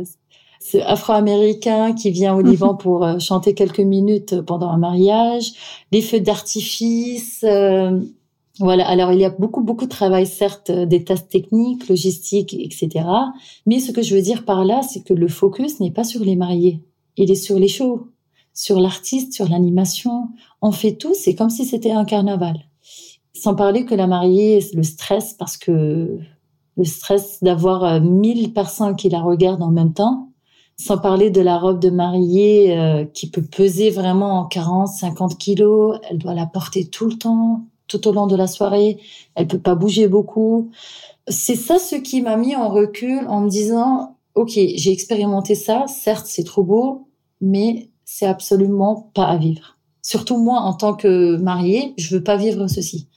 afro-américain 0.85 1.93
qui 1.93 2.11
vient 2.11 2.35
au 2.35 2.41
Liban 2.41 2.75
pour 2.75 3.05
euh, 3.05 3.19
chanter 3.19 3.55
quelques 3.55 3.81
minutes 3.81 4.41
pendant 4.43 4.69
un 4.69 4.79
mariage, 4.79 5.53
les 5.93 6.03
feux 6.03 6.21
d'artifice. 6.21 7.45
Euh, 7.45 8.01
voilà. 8.59 8.87
Alors 8.89 9.13
il 9.13 9.21
y 9.21 9.25
a 9.25 9.31
beaucoup 9.31 9.63
beaucoup 9.63 9.85
de 9.85 9.91
travail, 9.91 10.27
certes, 10.27 10.71
des 10.71 11.05
tests 11.05 11.31
techniques, 11.31 11.89
logistiques, 11.89 12.55
etc. 12.55 13.07
Mais 13.67 13.81
ce 13.81 13.93
que 13.93 14.03
je 14.03 14.15
veux 14.15 14.23
dire 14.23 14.45
par 14.45 14.65
là, 14.65 14.83
c'est 14.83 15.03
que 15.03 15.15
le 15.15 15.29
focus 15.29 15.81
n'est 15.81 15.91
pas 15.91 16.05
sur 16.05 16.23
les 16.25 16.37
mariés, 16.37 16.81
il 17.17 17.31
est 17.31 17.35
sur 17.35 17.59
les 17.59 17.69
shows, 17.69 18.09
sur 18.55 18.81
l'artiste, 18.81 19.33
sur 19.33 19.49
l'animation. 19.49 20.29
On 20.61 20.73
fait 20.73 20.93
tout, 20.93 21.15
c'est 21.15 21.35
comme 21.35 21.51
si 21.51 21.65
c'était 21.65 21.93
un 21.93 22.05
carnaval. 22.05 22.57
Sans 23.35 23.55
parler 23.55 23.85
que 23.85 23.95
la 23.95 24.07
mariée, 24.07 24.61
le 24.75 24.83
stress, 24.83 25.35
parce 25.35 25.57
que 25.57 26.19
le 26.77 26.85
stress 26.85 27.43
d'avoir 27.43 28.01
1000 28.01 28.47
euh, 28.47 28.49
personnes 28.51 28.97
qui 28.97 29.09
la 29.09 29.21
regardent 29.21 29.63
en 29.63 29.71
même 29.71 29.93
temps, 29.93 30.32
sans 30.77 30.99
parler 30.99 31.31
de 31.31 31.41
la 31.41 31.59
robe 31.59 31.81
de 31.81 31.91
mariée 31.91 32.77
euh, 32.77 33.05
qui 33.05 33.31
peut 33.31 33.43
peser 33.43 33.91
vraiment 33.91 34.41
en 34.41 34.47
40, 34.47 34.89
50 34.89 35.39
kilos. 35.39 35.99
Elle 36.09 36.19
doit 36.19 36.35
la 36.35 36.47
porter 36.47 36.87
tout 36.87 37.07
le 37.07 37.17
temps, 37.17 37.65
tout 37.89 38.07
au 38.09 38.13
long 38.13 38.27
de 38.27 38.37
la 38.37 38.47
soirée. 38.47 38.99
Elle 39.35 39.47
peut 39.47 39.59
pas 39.59 39.75
bouger 39.75 40.09
beaucoup. 40.09 40.71
C'est 41.29 41.57
ça 41.57 41.79
ce 41.79 41.97
qui 41.97 42.21
m'a 42.21 42.37
mis 42.37 42.57
en 42.57 42.69
recul 42.69 43.27
en 43.29 43.41
me 43.41 43.49
disant, 43.49 44.17
OK, 44.35 44.53
j'ai 44.53 44.91
expérimenté 44.91 45.55
ça. 45.55 45.85
Certes, 45.87 46.27
c'est 46.27 46.45
trop 46.45 46.63
beau, 46.63 47.09
mais 47.41 47.91
c'est 48.05 48.27
absolument 48.27 49.11
pas 49.15 49.27
à 49.27 49.37
vivre. 49.37 49.79
Surtout 50.03 50.37
moi, 50.37 50.61
en 50.61 50.75
tant 50.75 50.95
que 50.95 51.37
mariée, 51.37 51.95
je 51.97 52.17
veux 52.17 52.25
pas 52.25 52.37
vivre 52.37 52.67
ceci. 52.67 53.09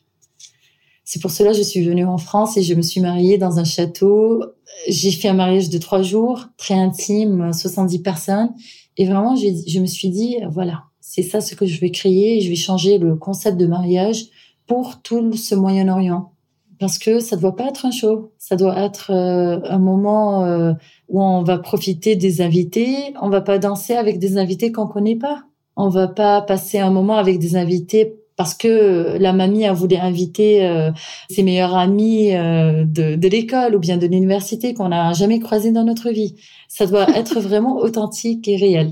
C'est 1.03 1.21
pour 1.21 1.31
cela 1.31 1.51
que 1.51 1.57
je 1.57 1.63
suis 1.63 1.83
venue 1.83 2.05
en 2.05 2.17
France 2.17 2.57
et 2.57 2.63
je 2.63 2.73
me 2.73 2.81
suis 2.81 3.01
mariée 3.01 3.37
dans 3.37 3.59
un 3.59 3.63
château 3.63 4.43
j'ai 4.87 5.11
fait 5.11 5.27
un 5.27 5.33
mariage 5.33 5.69
de 5.69 5.77
trois 5.77 6.01
jours, 6.01 6.45
très 6.57 6.75
intime, 6.75 7.51
70 7.53 7.99
personnes. 7.99 8.53
Et 8.97 9.05
vraiment, 9.05 9.35
je 9.35 9.79
me 9.79 9.85
suis 9.85 10.09
dit, 10.09 10.37
voilà, 10.49 10.83
c'est 11.01 11.23
ça 11.23 11.41
ce 11.41 11.55
que 11.55 11.65
je 11.65 11.79
vais 11.79 11.91
créer. 11.91 12.41
je 12.41 12.49
vais 12.49 12.55
changer 12.55 12.97
le 12.97 13.15
concept 13.15 13.57
de 13.57 13.67
mariage 13.67 14.25
pour 14.67 15.01
tout 15.01 15.33
ce 15.33 15.55
Moyen-Orient. 15.55 16.31
Parce 16.79 16.97
que 16.97 17.19
ça 17.19 17.35
ne 17.35 17.41
doit 17.41 17.55
pas 17.55 17.67
être 17.69 17.85
un 17.85 17.91
show. 17.91 18.31
Ça 18.37 18.55
doit 18.55 18.77
être 18.77 19.11
euh, 19.11 19.59
un 19.69 19.79
moment 19.79 20.43
euh, 20.43 20.73
où 21.07 21.21
on 21.21 21.41
va 21.43 21.57
profiter 21.57 22.15
des 22.15 22.41
invités. 22.41 23.13
On 23.21 23.29
va 23.29 23.41
pas 23.41 23.59
danser 23.59 23.93
avec 23.93 24.19
des 24.19 24.37
invités 24.37 24.71
qu'on 24.71 24.87
connaît 24.87 25.15
pas. 25.15 25.43
On 25.77 25.89
va 25.89 26.07
pas 26.07 26.41
passer 26.41 26.79
un 26.79 26.91
moment 26.91 27.15
avec 27.15 27.39
des 27.39 27.55
invités 27.55 28.15
parce 28.37 28.53
que 28.53 29.17
la 29.17 29.33
mamie 29.33 29.65
a 29.65 29.73
voulu 29.73 29.95
inviter 29.95 30.67
euh, 30.67 30.91
ses 31.29 31.43
meilleurs 31.43 31.75
amis 31.75 32.35
euh, 32.35 32.83
de, 32.85 33.15
de 33.15 33.27
l'école 33.27 33.75
ou 33.75 33.79
bien 33.79 33.97
de 33.97 34.07
l'université 34.07 34.73
qu'on 34.73 34.89
n'a 34.89 35.13
jamais 35.13 35.39
croisé 35.39 35.71
dans 35.71 35.83
notre 35.83 36.09
vie. 36.09 36.35
Ça 36.67 36.85
doit 36.85 37.07
être 37.15 37.39
vraiment 37.39 37.77
authentique 37.77 38.47
et 38.47 38.57
réel. 38.57 38.91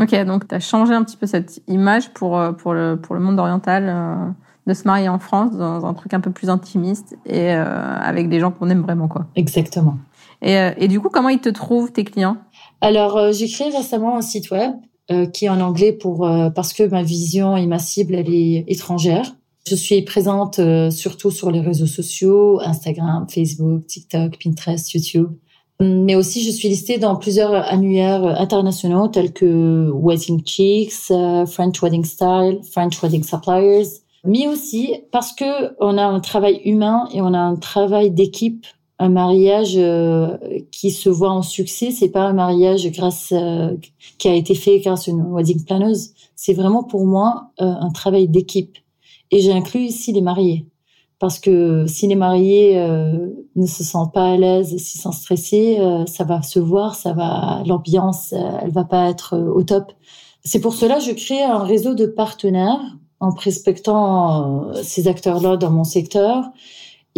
Ok, 0.00 0.14
donc 0.24 0.46
tu 0.46 0.54
as 0.54 0.60
changé 0.60 0.94
un 0.94 1.02
petit 1.02 1.16
peu 1.16 1.26
cette 1.26 1.60
image 1.66 2.10
pour, 2.10 2.38
euh, 2.38 2.52
pour, 2.52 2.72
le, 2.72 2.96
pour 3.00 3.16
le 3.16 3.20
monde 3.20 3.40
oriental 3.40 4.34
de 4.66 4.74
se 4.74 4.84
marier 4.84 5.08
en 5.08 5.18
France 5.18 5.56
dans 5.56 5.84
un 5.84 5.94
truc 5.94 6.14
un 6.14 6.20
peu 6.20 6.30
plus 6.30 6.50
intimiste 6.50 7.16
et 7.26 7.50
avec 7.50 8.28
des 8.28 8.38
gens 8.38 8.52
qu'on 8.52 8.68
aime 8.68 8.82
vraiment. 8.82 9.08
quoi. 9.08 9.26
Exactement. 9.34 9.96
Et, 10.42 10.56
et 10.76 10.88
du 10.88 11.00
coup, 11.00 11.08
comment 11.08 11.30
ils 11.30 11.40
te 11.40 11.48
trouvent, 11.48 11.90
tes 11.90 12.04
clients? 12.04 12.36
Alors, 12.82 13.32
j'ai 13.32 13.48
créé 13.48 13.70
récemment 13.70 14.18
un 14.18 14.20
site 14.20 14.50
web 14.50 14.72
euh, 15.10 15.24
qui 15.24 15.46
est 15.46 15.48
en 15.48 15.62
anglais 15.62 15.92
pour 15.92 16.26
euh, 16.26 16.50
parce 16.50 16.74
que 16.74 16.82
ma 16.82 17.02
vision 17.02 17.56
et 17.56 17.66
ma 17.66 17.78
cible 17.78 18.14
elle 18.14 18.28
est 18.28 18.64
étrangère. 18.68 19.36
Je 19.66 19.74
suis 19.74 20.02
présente 20.02 20.58
euh, 20.58 20.90
surtout 20.90 21.30
sur 21.30 21.50
les 21.50 21.60
réseaux 21.60 21.86
sociaux, 21.86 22.60
Instagram, 22.60 23.26
Facebook, 23.26 23.86
TikTok, 23.86 24.38
Pinterest, 24.42 24.92
YouTube. 24.92 25.30
Mais 25.80 26.14
aussi, 26.14 26.42
je 26.42 26.50
suis 26.50 26.68
listée 26.68 26.98
dans 26.98 27.16
plusieurs 27.16 27.54
annuaires 27.54 28.24
internationaux 28.24 29.08
tels 29.08 29.32
que 29.32 29.90
Wedding 29.94 30.42
Chicks, 30.44 31.12
French 31.46 31.80
Wedding 31.80 32.04
Style, 32.04 32.58
French 32.70 33.00
Wedding 33.00 33.22
Suppliers. 33.22 33.86
Mais 34.24 34.46
aussi 34.46 34.92
parce 35.10 35.32
que 35.32 35.74
on 35.80 35.96
a 35.96 36.04
un 36.04 36.20
travail 36.20 36.60
humain 36.64 37.08
et 37.14 37.22
on 37.22 37.32
a 37.32 37.38
un 37.38 37.56
travail 37.56 38.10
d'équipe 38.10 38.66
un 38.98 39.08
mariage 39.08 39.74
euh, 39.76 40.36
qui 40.72 40.90
se 40.90 41.08
voit 41.08 41.30
en 41.30 41.42
succès, 41.42 41.90
c'est 41.90 42.08
pas 42.08 42.22
un 42.22 42.32
mariage 42.32 42.90
grâce 42.90 43.32
euh, 43.32 43.76
qui 44.18 44.28
a 44.28 44.34
été 44.34 44.54
fait 44.54 44.80
grâce 44.80 45.06
à 45.06 45.12
une 45.12 45.22
wedding 45.32 45.64
planeuse. 45.64 46.10
C'est 46.34 46.52
vraiment 46.52 46.82
pour 46.82 47.06
moi 47.06 47.50
euh, 47.60 47.64
un 47.64 47.90
travail 47.90 48.28
d'équipe. 48.28 48.76
Et 49.30 49.40
j'inclus 49.40 49.82
ici 49.82 50.12
les 50.12 50.20
mariés. 50.20 50.66
Parce 51.20 51.38
que 51.38 51.84
si 51.86 52.06
les 52.06 52.14
mariés 52.14 52.80
ne 53.56 53.66
se 53.66 53.82
sentent 53.82 54.14
pas 54.14 54.30
à 54.30 54.36
l'aise, 54.36 54.76
s'ils 54.76 55.00
sont 55.00 55.10
stressés, 55.10 55.76
ça 56.06 56.22
va 56.22 56.42
se 56.42 56.60
voir, 56.60 56.94
ça 56.94 57.12
va, 57.12 57.64
l'ambiance, 57.66 58.32
elle 58.32 58.70
va 58.70 58.84
pas 58.84 59.10
être 59.10 59.36
au 59.36 59.64
top. 59.64 59.92
C'est 60.44 60.60
pour 60.60 60.74
cela 60.74 60.98
que 60.98 61.02
je 61.02 61.10
crée 61.10 61.42
un 61.42 61.64
réseau 61.64 61.94
de 61.94 62.06
partenaires 62.06 62.80
en 63.18 63.32
prospectant 63.32 64.72
ces 64.84 65.08
acteurs-là 65.08 65.56
dans 65.56 65.72
mon 65.72 65.82
secteur 65.82 66.44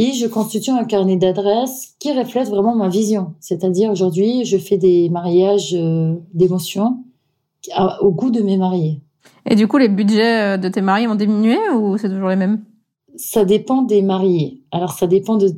et 0.00 0.14
je 0.14 0.26
constitue 0.26 0.70
un 0.70 0.84
carnet 0.84 1.16
d'adresses 1.16 1.94
qui 1.98 2.10
reflète 2.18 2.48
vraiment 2.48 2.74
ma 2.74 2.88
vision. 2.88 3.34
C'est-à-dire 3.38 3.90
aujourd'hui, 3.90 4.46
je 4.46 4.56
fais 4.56 4.78
des 4.78 5.10
mariages 5.10 5.74
euh, 5.74 6.14
d'émotion 6.32 7.04
au 8.00 8.10
goût 8.10 8.30
de 8.30 8.40
mes 8.40 8.56
mariés. 8.56 9.02
Et 9.44 9.56
du 9.56 9.68
coup, 9.68 9.76
les 9.76 9.90
budgets 9.90 10.54
euh, 10.54 10.56
de 10.56 10.70
tes 10.70 10.80
mariés 10.80 11.06
ont 11.06 11.16
diminué 11.16 11.58
ou 11.76 11.98
c'est 11.98 12.08
toujours 12.08 12.30
les 12.30 12.36
mêmes? 12.36 12.64
Ça 13.16 13.44
dépend 13.44 13.82
des 13.82 14.00
mariés. 14.00 14.62
Alors, 14.70 14.92
ça 14.92 15.06
dépend 15.06 15.36
de, 15.36 15.50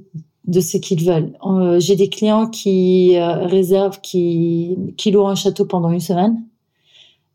de 0.48 0.61
ce 0.61 0.76
qu'ils 0.76 1.05
veulent. 1.05 1.38
Euh, 1.46 1.78
j'ai 1.78 1.94
des 1.94 2.09
clients 2.09 2.48
qui 2.48 3.16
réservent, 3.20 4.00
qui, 4.00 4.76
qui 4.96 5.12
louent 5.12 5.28
un 5.28 5.37
château 5.37 5.66
pendant 5.66 5.90
une 5.90 6.00
semaine, 6.00 6.42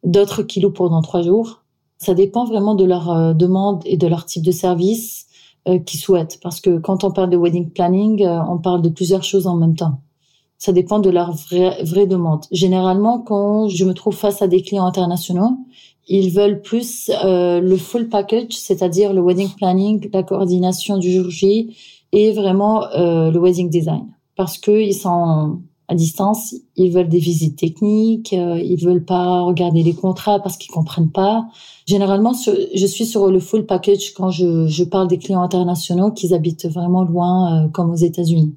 d'autres 0.04 0.44
qui 0.44 0.60
louent 0.60 0.72
pendant 0.72 1.02
trois 1.02 1.22
jours. 1.22 1.64
Ça 2.00 2.14
dépend 2.14 2.44
vraiment 2.44 2.76
de 2.76 2.84
leur 2.84 3.34
demande 3.34 3.82
et 3.86 3.96
de 3.96 4.08
leur 4.08 4.26
type 4.26 4.44
de 4.44 4.52
service 4.52 5.27
qui 5.86 5.98
souhaitent. 5.98 6.40
Parce 6.42 6.62
que 6.62 6.78
quand 6.78 7.04
on 7.04 7.12
parle 7.12 7.30
de 7.30 7.38
wedding 7.38 7.70
planning, 7.70 8.24
euh, 8.24 8.40
on 8.50 8.58
parle 8.58 8.82
de 8.82 8.90
plusieurs 8.90 9.24
choses 9.24 9.48
en 9.48 9.56
même 9.56 9.76
temps. 9.76 10.00
Ça 10.58 10.72
dépend 10.72 11.00
de 11.00 11.10
leur 11.10 11.34
vraie, 11.34 11.84
vraie 11.84 12.08
demande. 12.08 12.46
Généralement, 12.52 13.20
quand 13.20 13.70
je 13.70 13.86
me 13.86 13.94
trouve 13.94 14.16
face 14.16 14.42
à 14.42 14.48
des 14.48 14.62
clients 14.62 14.86
internationaux, 14.86 15.58
ils 16.08 16.32
veulent 16.32 16.62
plus 16.62 17.12
euh, 17.24 17.60
le 17.60 17.78
full 17.78 18.10
package, 18.10 18.54
c'est-à-dire 18.54 19.14
le 19.14 19.22
wedding 19.22 19.50
planning, 19.56 20.10
la 20.14 20.24
coordination 20.24 20.98
du 20.98 21.12
jour 21.12 21.30
J 21.30 21.76
et 22.14 22.32
vraiment 22.32 22.86
euh, 22.94 23.30
le 23.30 23.40
wedding 23.40 23.70
design. 23.70 24.08
Parce 24.36 24.58
que 24.58 24.72
ils 24.72 24.94
sont 24.94 25.60
à 25.90 25.96
distance, 25.96 26.54
ils 26.76 26.92
veulent 26.92 27.08
des 27.08 27.20
visites 27.20 27.58
techniques, 27.58 28.34
euh, 28.34 28.60
ils 28.60 28.84
veulent 28.84 29.06
pas 29.06 29.42
regarder 29.42 29.84
les 29.84 29.94
contrats 29.94 30.40
parce 30.40 30.58
qu'ils 30.58 30.72
comprennent 30.72 31.12
pas. 31.12 31.48
Généralement, 31.86 32.34
je 32.34 32.86
suis 32.86 33.06
sur 33.06 33.32
le 33.32 33.40
full 33.40 33.66
package 33.66 34.14
quand 34.14 34.30
je, 34.30 34.68
je 34.68 34.84
parle 34.84 35.08
des 35.08 35.18
clients 35.18 35.42
internationaux 35.42 36.12
qui 36.12 36.34
habitent 36.34 36.68
vraiment 36.68 37.04
loin, 37.04 37.66
euh, 37.66 37.68
comme 37.70 37.90
aux 37.92 37.96
États-Unis. 37.96 38.54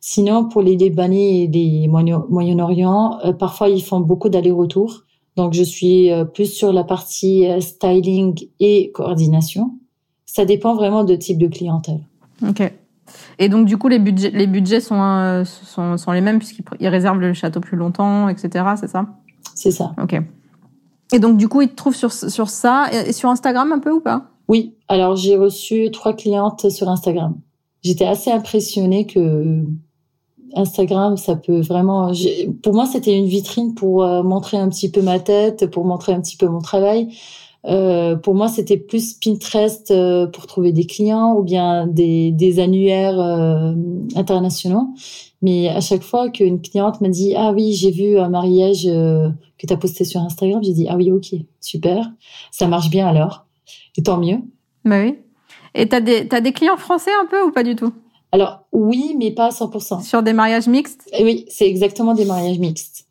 Sinon, 0.00 0.48
pour 0.48 0.62
les 0.62 0.76
Libanais 0.76 1.42
et 1.42 1.46
les 1.46 1.86
Moyen-Orient, 1.88 3.20
euh, 3.24 3.32
parfois 3.32 3.68
ils 3.68 3.82
font 3.82 4.00
beaucoup 4.00 4.28
d'allers-retours. 4.28 5.02
Donc, 5.36 5.52
je 5.52 5.62
suis 5.62 6.10
euh, 6.10 6.24
plus 6.24 6.46
sur 6.46 6.72
la 6.72 6.82
partie 6.82 7.44
styling 7.60 8.48
et 8.58 8.90
coordination. 8.92 9.78
Ça 10.26 10.44
dépend 10.44 10.74
vraiment 10.74 11.04
de 11.04 11.14
type 11.14 11.38
de 11.38 11.46
clientèle. 11.46 12.00
Ok. 12.46 12.62
Et 13.38 13.48
donc 13.48 13.66
du 13.66 13.76
coup 13.76 13.88
les 13.88 13.98
budgets 13.98 14.30
les 14.30 14.46
budgets 14.46 14.80
sont 14.80 15.00
euh, 15.00 15.44
sont, 15.44 15.96
sont 15.96 16.12
les 16.12 16.20
mêmes 16.20 16.38
puisqu'ils 16.38 16.88
réservent 16.88 17.20
le 17.20 17.32
château 17.32 17.60
plus 17.60 17.76
longtemps, 17.76 18.28
etc. 18.28 18.64
C'est 18.76 18.88
ça? 18.88 19.06
C'est 19.54 19.70
ça. 19.70 19.92
Ok. 20.02 20.20
Et 21.12 21.18
donc 21.18 21.36
du 21.36 21.48
coup 21.48 21.62
ils 21.62 21.68
te 21.68 21.74
trouvent 21.74 21.96
sur 21.96 22.12
sur 22.12 22.48
ça 22.48 22.86
et 22.92 23.12
sur 23.12 23.28
Instagram 23.28 23.72
un 23.72 23.78
peu 23.78 23.90
ou 23.90 24.00
pas? 24.00 24.30
Oui. 24.48 24.74
Alors 24.88 25.16
j'ai 25.16 25.36
reçu 25.36 25.90
trois 25.90 26.14
clientes 26.14 26.70
sur 26.70 26.88
Instagram. 26.88 27.34
J'étais 27.82 28.06
assez 28.06 28.30
impressionnée 28.30 29.06
que 29.06 29.64
Instagram, 30.56 31.16
ça 31.16 31.36
peut 31.36 31.60
vraiment. 31.60 32.12
Pour 32.62 32.74
moi, 32.74 32.86
c'était 32.86 33.16
une 33.16 33.26
vitrine 33.26 33.74
pour 33.74 34.04
euh, 34.04 34.22
montrer 34.22 34.56
un 34.56 34.68
petit 34.68 34.90
peu 34.90 35.02
ma 35.02 35.18
tête, 35.18 35.70
pour 35.70 35.84
montrer 35.84 36.12
un 36.12 36.20
petit 36.20 36.36
peu 36.36 36.46
mon 36.46 36.60
travail. 36.60 37.08
Euh, 37.66 38.16
pour 38.16 38.34
moi, 38.34 38.48
c'était 38.48 38.76
plus 38.76 39.14
Pinterest 39.14 39.90
euh, 39.90 40.26
pour 40.26 40.46
trouver 40.46 40.72
des 40.72 40.86
clients 40.86 41.34
ou 41.34 41.42
bien 41.42 41.86
des, 41.86 42.30
des 42.30 42.60
annuaires 42.60 43.18
euh, 43.18 43.72
internationaux. 44.16 44.88
Mais 45.40 45.68
à 45.68 45.80
chaque 45.80 46.02
fois 46.02 46.30
qu'une 46.30 46.60
cliente 46.60 47.00
m'a 47.00 47.08
dit 47.08 47.34
ah 47.36 47.52
oui 47.52 47.74
j'ai 47.74 47.90
vu 47.90 48.18
un 48.18 48.30
mariage 48.30 48.84
que 48.84 49.66
tu 49.66 49.72
as 49.72 49.76
posté 49.76 50.04
sur 50.04 50.22
Instagram, 50.22 50.62
j'ai 50.64 50.72
dit 50.72 50.86
ah 50.88 50.96
oui 50.96 51.12
ok 51.12 51.34
super 51.60 52.10
ça 52.50 52.66
marche 52.66 52.88
bien 52.88 53.06
alors 53.06 53.44
et 53.98 54.02
tant 54.02 54.16
mieux. 54.16 54.38
Bah 54.86 55.02
oui. 55.02 55.18
Et 55.74 55.86
t'as 55.86 56.00
des 56.00 56.28
t'as 56.28 56.40
des 56.40 56.52
clients 56.52 56.78
français 56.78 57.10
un 57.22 57.26
peu 57.26 57.42
ou 57.42 57.50
pas 57.50 57.62
du 57.62 57.76
tout? 57.76 57.92
Alors 58.32 58.60
oui 58.72 59.14
mais 59.18 59.32
pas 59.32 59.48
à 59.48 59.50
100%. 59.50 60.02
Sur 60.02 60.22
des 60.22 60.32
mariages 60.32 60.66
mixtes? 60.66 61.10
Oui 61.20 61.44
c'est 61.48 61.68
exactement 61.68 62.14
des 62.14 62.24
mariages 62.24 62.58
mixtes. 62.58 63.04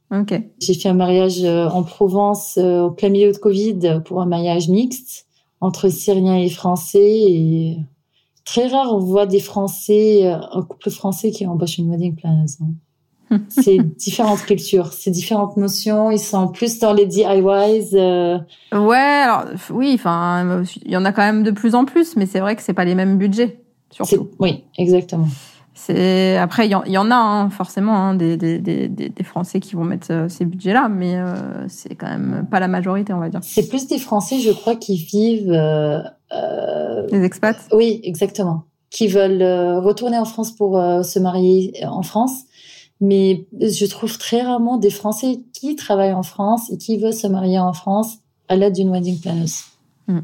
J'ai 0.59 0.73
fait 0.73 0.89
un 0.89 0.93
mariage 0.93 1.43
euh, 1.43 1.67
en 1.67 1.83
Provence 1.83 2.57
euh, 2.57 2.81
au 2.81 2.91
plein 2.91 3.09
milieu 3.09 3.31
de 3.31 3.37
Covid 3.37 4.01
pour 4.05 4.21
un 4.21 4.25
mariage 4.25 4.69
mixte 4.69 5.25
entre 5.61 5.89
Syriens 5.89 6.37
et 6.37 6.49
Français. 6.49 7.21
Et 7.31 7.77
très 8.45 8.67
rare, 8.67 8.93
on 8.93 8.99
voit 8.99 9.25
des 9.25 9.39
Français, 9.39 10.27
euh, 10.27 10.37
un 10.51 10.61
couple 10.61 10.91
français 10.91 11.31
qui 11.31 11.47
embauche 11.47 11.77
une 11.77 11.89
wedding 11.89 12.15
planner. 12.15 12.45
C'est 13.49 13.79
différentes 13.97 14.43
cultures, 14.43 14.93
c'est 14.93 15.09
différentes 15.09 15.57
notions. 15.57 16.11
Ils 16.11 16.19
sont 16.19 16.49
plus 16.49 16.77
dans 16.77 16.93
les 16.93 17.07
DIYs. 17.07 17.95
Ouais, 17.95 18.97
alors 18.97 19.45
oui, 19.71 19.93
enfin, 19.95 20.63
il 20.85 20.91
y 20.91 20.97
en 20.97 21.03
a 21.03 21.11
quand 21.11 21.23
même 21.23 21.41
de 21.41 21.49
plus 21.49 21.73
en 21.73 21.85
plus, 21.85 22.15
mais 22.15 22.27
c'est 22.27 22.41
vrai 22.41 22.55
que 22.55 22.61
c'est 22.61 22.73
pas 22.73 22.85
les 22.85 22.93
mêmes 22.93 23.17
budgets, 23.17 23.63
surtout. 23.89 24.29
Oui, 24.37 24.65
exactement. 24.77 25.29
C'est 25.75 26.37
après 26.37 26.67
il 26.67 26.71
y, 26.71 26.97
en 26.97 27.11
a 27.11 27.15
hein, 27.15 27.49
forcément 27.49 27.95
hein, 27.95 28.13
des, 28.13 28.37
des, 28.37 28.59
des, 28.59 28.87
des, 28.87 29.23
Français 29.23 29.59
qui 29.59 29.75
vont 29.75 29.83
mettre 29.83 30.11
euh, 30.11 30.29
ces 30.29 30.45
budgets-là, 30.45 30.87
mais 30.87 31.15
euh, 31.15 31.67
c'est 31.67 31.95
quand 31.95 32.07
même 32.07 32.47
pas 32.49 32.59
la 32.59 32.67
majorité, 32.67 33.11
on 33.11 33.19
va 33.19 33.29
dire. 33.29 33.39
C'est 33.41 33.67
plus 33.67 33.87
des 33.87 33.97
Français, 33.97 34.39
je 34.39 34.51
crois, 34.51 34.75
qui 34.75 34.97
vivent. 34.97 35.51
Euh, 35.51 35.99
euh 36.31 37.07
les 37.11 37.23
expats? 37.23 37.57
Oui, 37.71 38.01
exactement. 38.03 38.65
Qui 38.91 39.07
veulent 39.07 39.43
retourner 39.79 40.19
en 40.19 40.25
France 40.25 40.51
pour 40.51 40.73
se 41.03 41.17
marier 41.17 41.73
en 41.83 42.03
France, 42.03 42.43
mais 43.01 43.47
je 43.59 43.85
trouve 43.87 44.19
très 44.19 44.43
rarement 44.43 44.77
des 44.77 44.91
Français 44.91 45.39
qui 45.53 45.75
travaillent 45.75 46.13
en 46.13 46.21
France 46.21 46.71
et 46.71 46.77
qui 46.77 46.97
veulent 46.99 47.13
se 47.13 47.25
marier 47.25 47.57
en 47.57 47.73
France 47.73 48.19
à 48.47 48.55
l'aide 48.55 48.73
d'une 48.73 48.91
wedding 48.91 49.19
planner. 49.19 49.45
Hmm. 50.07 50.19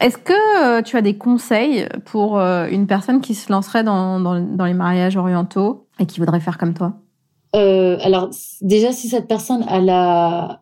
Est-ce 0.00 0.18
que 0.18 0.78
euh, 0.78 0.82
tu 0.82 0.96
as 0.96 1.02
des 1.02 1.16
conseils 1.16 1.86
pour 2.04 2.38
euh, 2.38 2.66
une 2.68 2.86
personne 2.86 3.20
qui 3.20 3.34
se 3.34 3.50
lancerait 3.50 3.84
dans, 3.84 4.34
les 4.64 4.74
mariages 4.74 5.16
orientaux 5.16 5.86
et 5.98 6.06
qui 6.06 6.20
voudrait 6.20 6.40
faire 6.40 6.58
comme 6.58 6.74
toi? 6.74 6.94
Euh, 7.54 7.98
Alors 8.02 8.30
déjà, 8.60 8.92
si 8.92 9.08
cette 9.08 9.28
personne 9.28 9.64
a, 9.68 10.60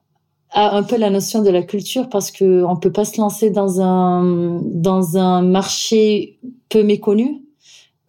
un 0.54 0.82
peu 0.84 0.96
la 0.96 1.10
notion 1.10 1.42
de 1.42 1.50
la 1.50 1.62
culture, 1.62 2.08
parce 2.08 2.30
que 2.30 2.62
on 2.64 2.76
peut 2.76 2.92
pas 2.92 3.04
se 3.04 3.20
lancer 3.20 3.50
dans 3.50 3.80
un 3.80 5.42
marché 5.42 6.38
peu 6.68 6.84
méconnu 6.84 7.43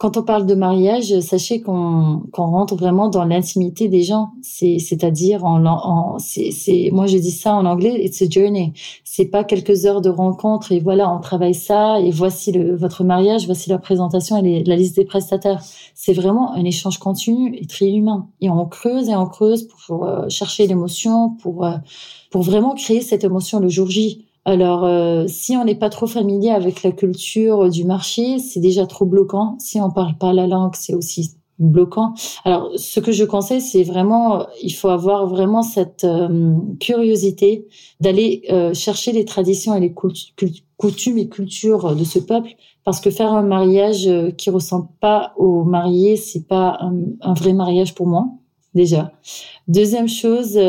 quand 0.05 0.17
on 0.17 0.23
parle 0.23 0.45
de 0.45 0.53
mariage, 0.53 1.19
sachez 1.21 1.61
qu'on 1.61 2.21
rentre 2.31 2.75
vraiment 2.75 3.09
dans 3.09 3.25
l'intimité 3.25 3.87
des 3.87 4.03
gens. 4.03 4.33
C'est 4.43 4.77
c'est-à-dire 4.77 5.43
en, 5.43 5.65
en 5.65 6.17
moi 6.91 7.07
je 7.07 7.17
dis 7.17 7.31
ça 7.31 7.55
en 7.55 7.65
anglais, 7.65 8.05
it's 8.05 8.21
a 8.21 8.29
journey. 8.29 8.73
C'est 9.03 9.25
pas 9.25 9.43
quelques 9.43 9.87
heures 9.87 10.01
de 10.01 10.09
rencontre 10.09 10.71
et 10.71 10.79
voilà 10.79 11.11
on 11.11 11.19
travaille 11.21 11.55
ça 11.55 11.99
et 11.99 12.11
voici 12.11 12.51
le 12.51 12.75
votre 12.75 13.03
mariage, 13.03 13.47
voici 13.47 13.67
la 13.71 13.79
présentation 13.79 14.37
et 14.37 14.63
la 14.63 14.75
liste 14.75 14.95
des 14.95 15.05
prestataires. 15.05 15.63
C'est 15.95 16.13
vraiment 16.13 16.53
un 16.53 16.65
échange 16.65 16.99
continu 16.99 17.57
et 17.57 17.65
très 17.65 17.89
humain. 17.91 18.27
Et 18.41 18.49
on 18.51 18.63
creuse 18.67 19.09
et 19.09 19.15
on 19.15 19.25
creuse 19.25 19.67
pour 19.67 20.05
euh, 20.05 20.29
chercher 20.29 20.67
l'émotion, 20.67 21.31
pour 21.31 21.65
euh, 21.65 21.77
pour 22.29 22.43
vraiment 22.43 22.75
créer 22.75 23.01
cette 23.01 23.23
émotion 23.23 23.59
le 23.59 23.69
jour 23.69 23.89
J. 23.89 24.24
Alors, 24.45 24.85
euh, 24.85 25.25
si 25.27 25.57
on 25.57 25.65
n'est 25.65 25.75
pas 25.75 25.89
trop 25.89 26.05
familier 26.05 26.51
avec 26.51 26.83
la 26.83 26.91
culture 26.91 27.67
du 27.69 27.83
marché, 27.83 28.37
c'est 28.37 28.59
déjà 28.59 28.85
trop 28.85 29.05
bloquant. 29.05 29.57
Si 29.59 29.81
on 29.81 29.89
parle 29.89 30.17
pas 30.19 30.33
la 30.33 30.45
langue, 30.45 30.75
c'est 30.75 30.93
aussi 30.93 31.31
bloquant. 31.57 32.13
Alors, 32.43 32.69
ce 32.75 32.99
que 32.99 33.11
je 33.11 33.23
conseille, 33.23 33.61
c'est 33.61 33.81
vraiment, 33.81 34.45
il 34.61 34.71
faut 34.71 34.89
avoir 34.89 35.25
vraiment 35.25 35.63
cette 35.63 36.03
euh, 36.03 36.53
curiosité 36.79 37.65
d'aller 38.01 38.43
euh, 38.51 38.73
chercher 38.75 39.13
les 39.13 39.25
traditions 39.25 39.73
et 39.73 39.79
les 39.79 39.93
coutumes 40.77 41.17
et 41.17 41.27
cultures 41.27 41.95
de 41.95 42.03
ce 42.03 42.19
peuple, 42.19 42.51
parce 42.83 42.99
que 42.99 43.09
faire 43.09 43.33
un 43.33 43.41
mariage 43.41 44.07
qui 44.37 44.51
ressemble 44.51 44.89
pas 44.99 45.33
au 45.37 45.63
marié, 45.63 46.17
c'est 46.17 46.47
pas 46.47 46.77
un, 46.81 46.93
un, 47.21 47.33
vrai 47.33 47.53
mariage 47.53 47.95
pour 47.95 48.05
moi, 48.05 48.27
déjà. 48.75 49.11
Deuxième 49.67 50.09
chose 50.09 50.59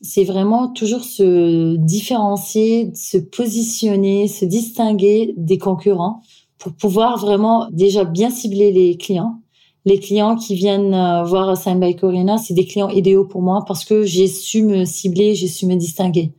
c'est 0.00 0.24
vraiment 0.24 0.68
toujours 0.68 1.02
se 1.02 1.76
différencier, 1.76 2.90
se 2.94 3.18
positionner, 3.18 4.28
se 4.28 4.44
distinguer 4.44 5.34
des 5.36 5.58
concurrents 5.58 6.22
pour 6.58 6.72
pouvoir 6.72 7.18
vraiment 7.18 7.68
déjà 7.72 8.04
bien 8.04 8.30
cibler 8.30 8.72
les 8.72 8.96
clients. 8.96 9.40
Les 9.84 9.98
clients 9.98 10.36
qui 10.36 10.54
viennent 10.54 10.92
euh, 10.92 11.22
voir 11.24 11.56
Sign 11.56 11.80
by 11.80 11.96
Corina, 11.96 12.36
c'est 12.36 12.54
des 12.54 12.66
clients 12.66 12.90
idéaux 12.90 13.24
pour 13.24 13.42
moi 13.42 13.64
parce 13.66 13.84
que 13.84 14.02
j'ai 14.04 14.26
su 14.26 14.62
me 14.62 14.84
cibler, 14.84 15.34
j'ai 15.34 15.48
su 15.48 15.66
me 15.66 15.76
distinguer. 15.76 16.32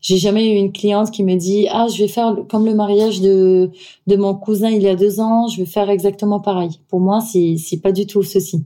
J'ai 0.00 0.16
jamais 0.16 0.52
eu 0.52 0.56
une 0.58 0.72
cliente 0.72 1.10
qui 1.10 1.22
me 1.24 1.36
dit 1.36 1.66
ah 1.70 1.86
je 1.88 2.02
vais 2.02 2.08
faire 2.08 2.36
comme 2.48 2.66
le 2.66 2.74
mariage 2.74 3.20
de 3.20 3.70
de 4.06 4.16
mon 4.16 4.34
cousin 4.34 4.70
il 4.70 4.82
y 4.82 4.88
a 4.88 4.96
deux 4.96 5.20
ans, 5.20 5.46
je 5.48 5.58
vais 5.58 5.66
faire 5.66 5.88
exactement 5.90 6.40
pareil. 6.40 6.80
Pour 6.88 7.00
moi 7.00 7.20
c'est 7.20 7.56
c'est 7.58 7.80
pas 7.80 7.92
du 7.92 8.06
tout 8.06 8.22
ceci. 8.22 8.64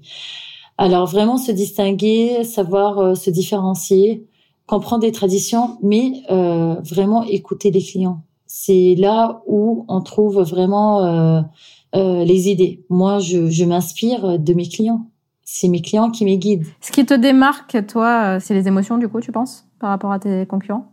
Alors 0.78 1.07
vraiment 1.07 1.37
se 1.37 1.52
distinguer, 1.52 2.44
savoir 2.44 2.98
euh, 2.98 3.14
se 3.14 3.30
différencier, 3.30 4.26
comprendre 4.66 5.03
des 5.03 5.12
traditions, 5.12 5.79
mais 5.83 6.22
euh, 6.31 6.77
vraiment 6.83 7.22
écouter 7.24 7.70
les 7.70 7.83
clients. 7.83 8.22
C'est 8.46 8.94
là 8.96 9.42
où 9.46 9.85
on 9.88 10.00
trouve 10.00 10.40
vraiment 10.42 11.05
euh, 11.05 11.40
euh, 11.96 12.24
les 12.24 12.48
idées. 12.48 12.85
Moi, 12.88 13.18
je, 13.18 13.50
je 13.50 13.64
m'inspire 13.64 14.38
de 14.38 14.55
mes 14.55 14.68
clients. 14.68 15.07
C'est 15.42 15.68
mes 15.68 15.83
clients 15.83 16.11
qui 16.11 16.24
me 16.24 16.35
guident. 16.37 16.66
Ce 16.81 16.90
qui 16.90 17.05
te 17.05 17.14
démarque, 17.14 17.87
toi, 17.87 18.40
c'est 18.40 18.55
les 18.55 18.66
émotions, 18.66 18.96
du 18.96 19.09
coup, 19.09 19.20
tu 19.20 19.33
penses, 19.33 19.66
par 19.79 19.90
rapport 19.90 20.12
à 20.12 20.18
tes 20.18 20.46
concurrents? 20.46 20.87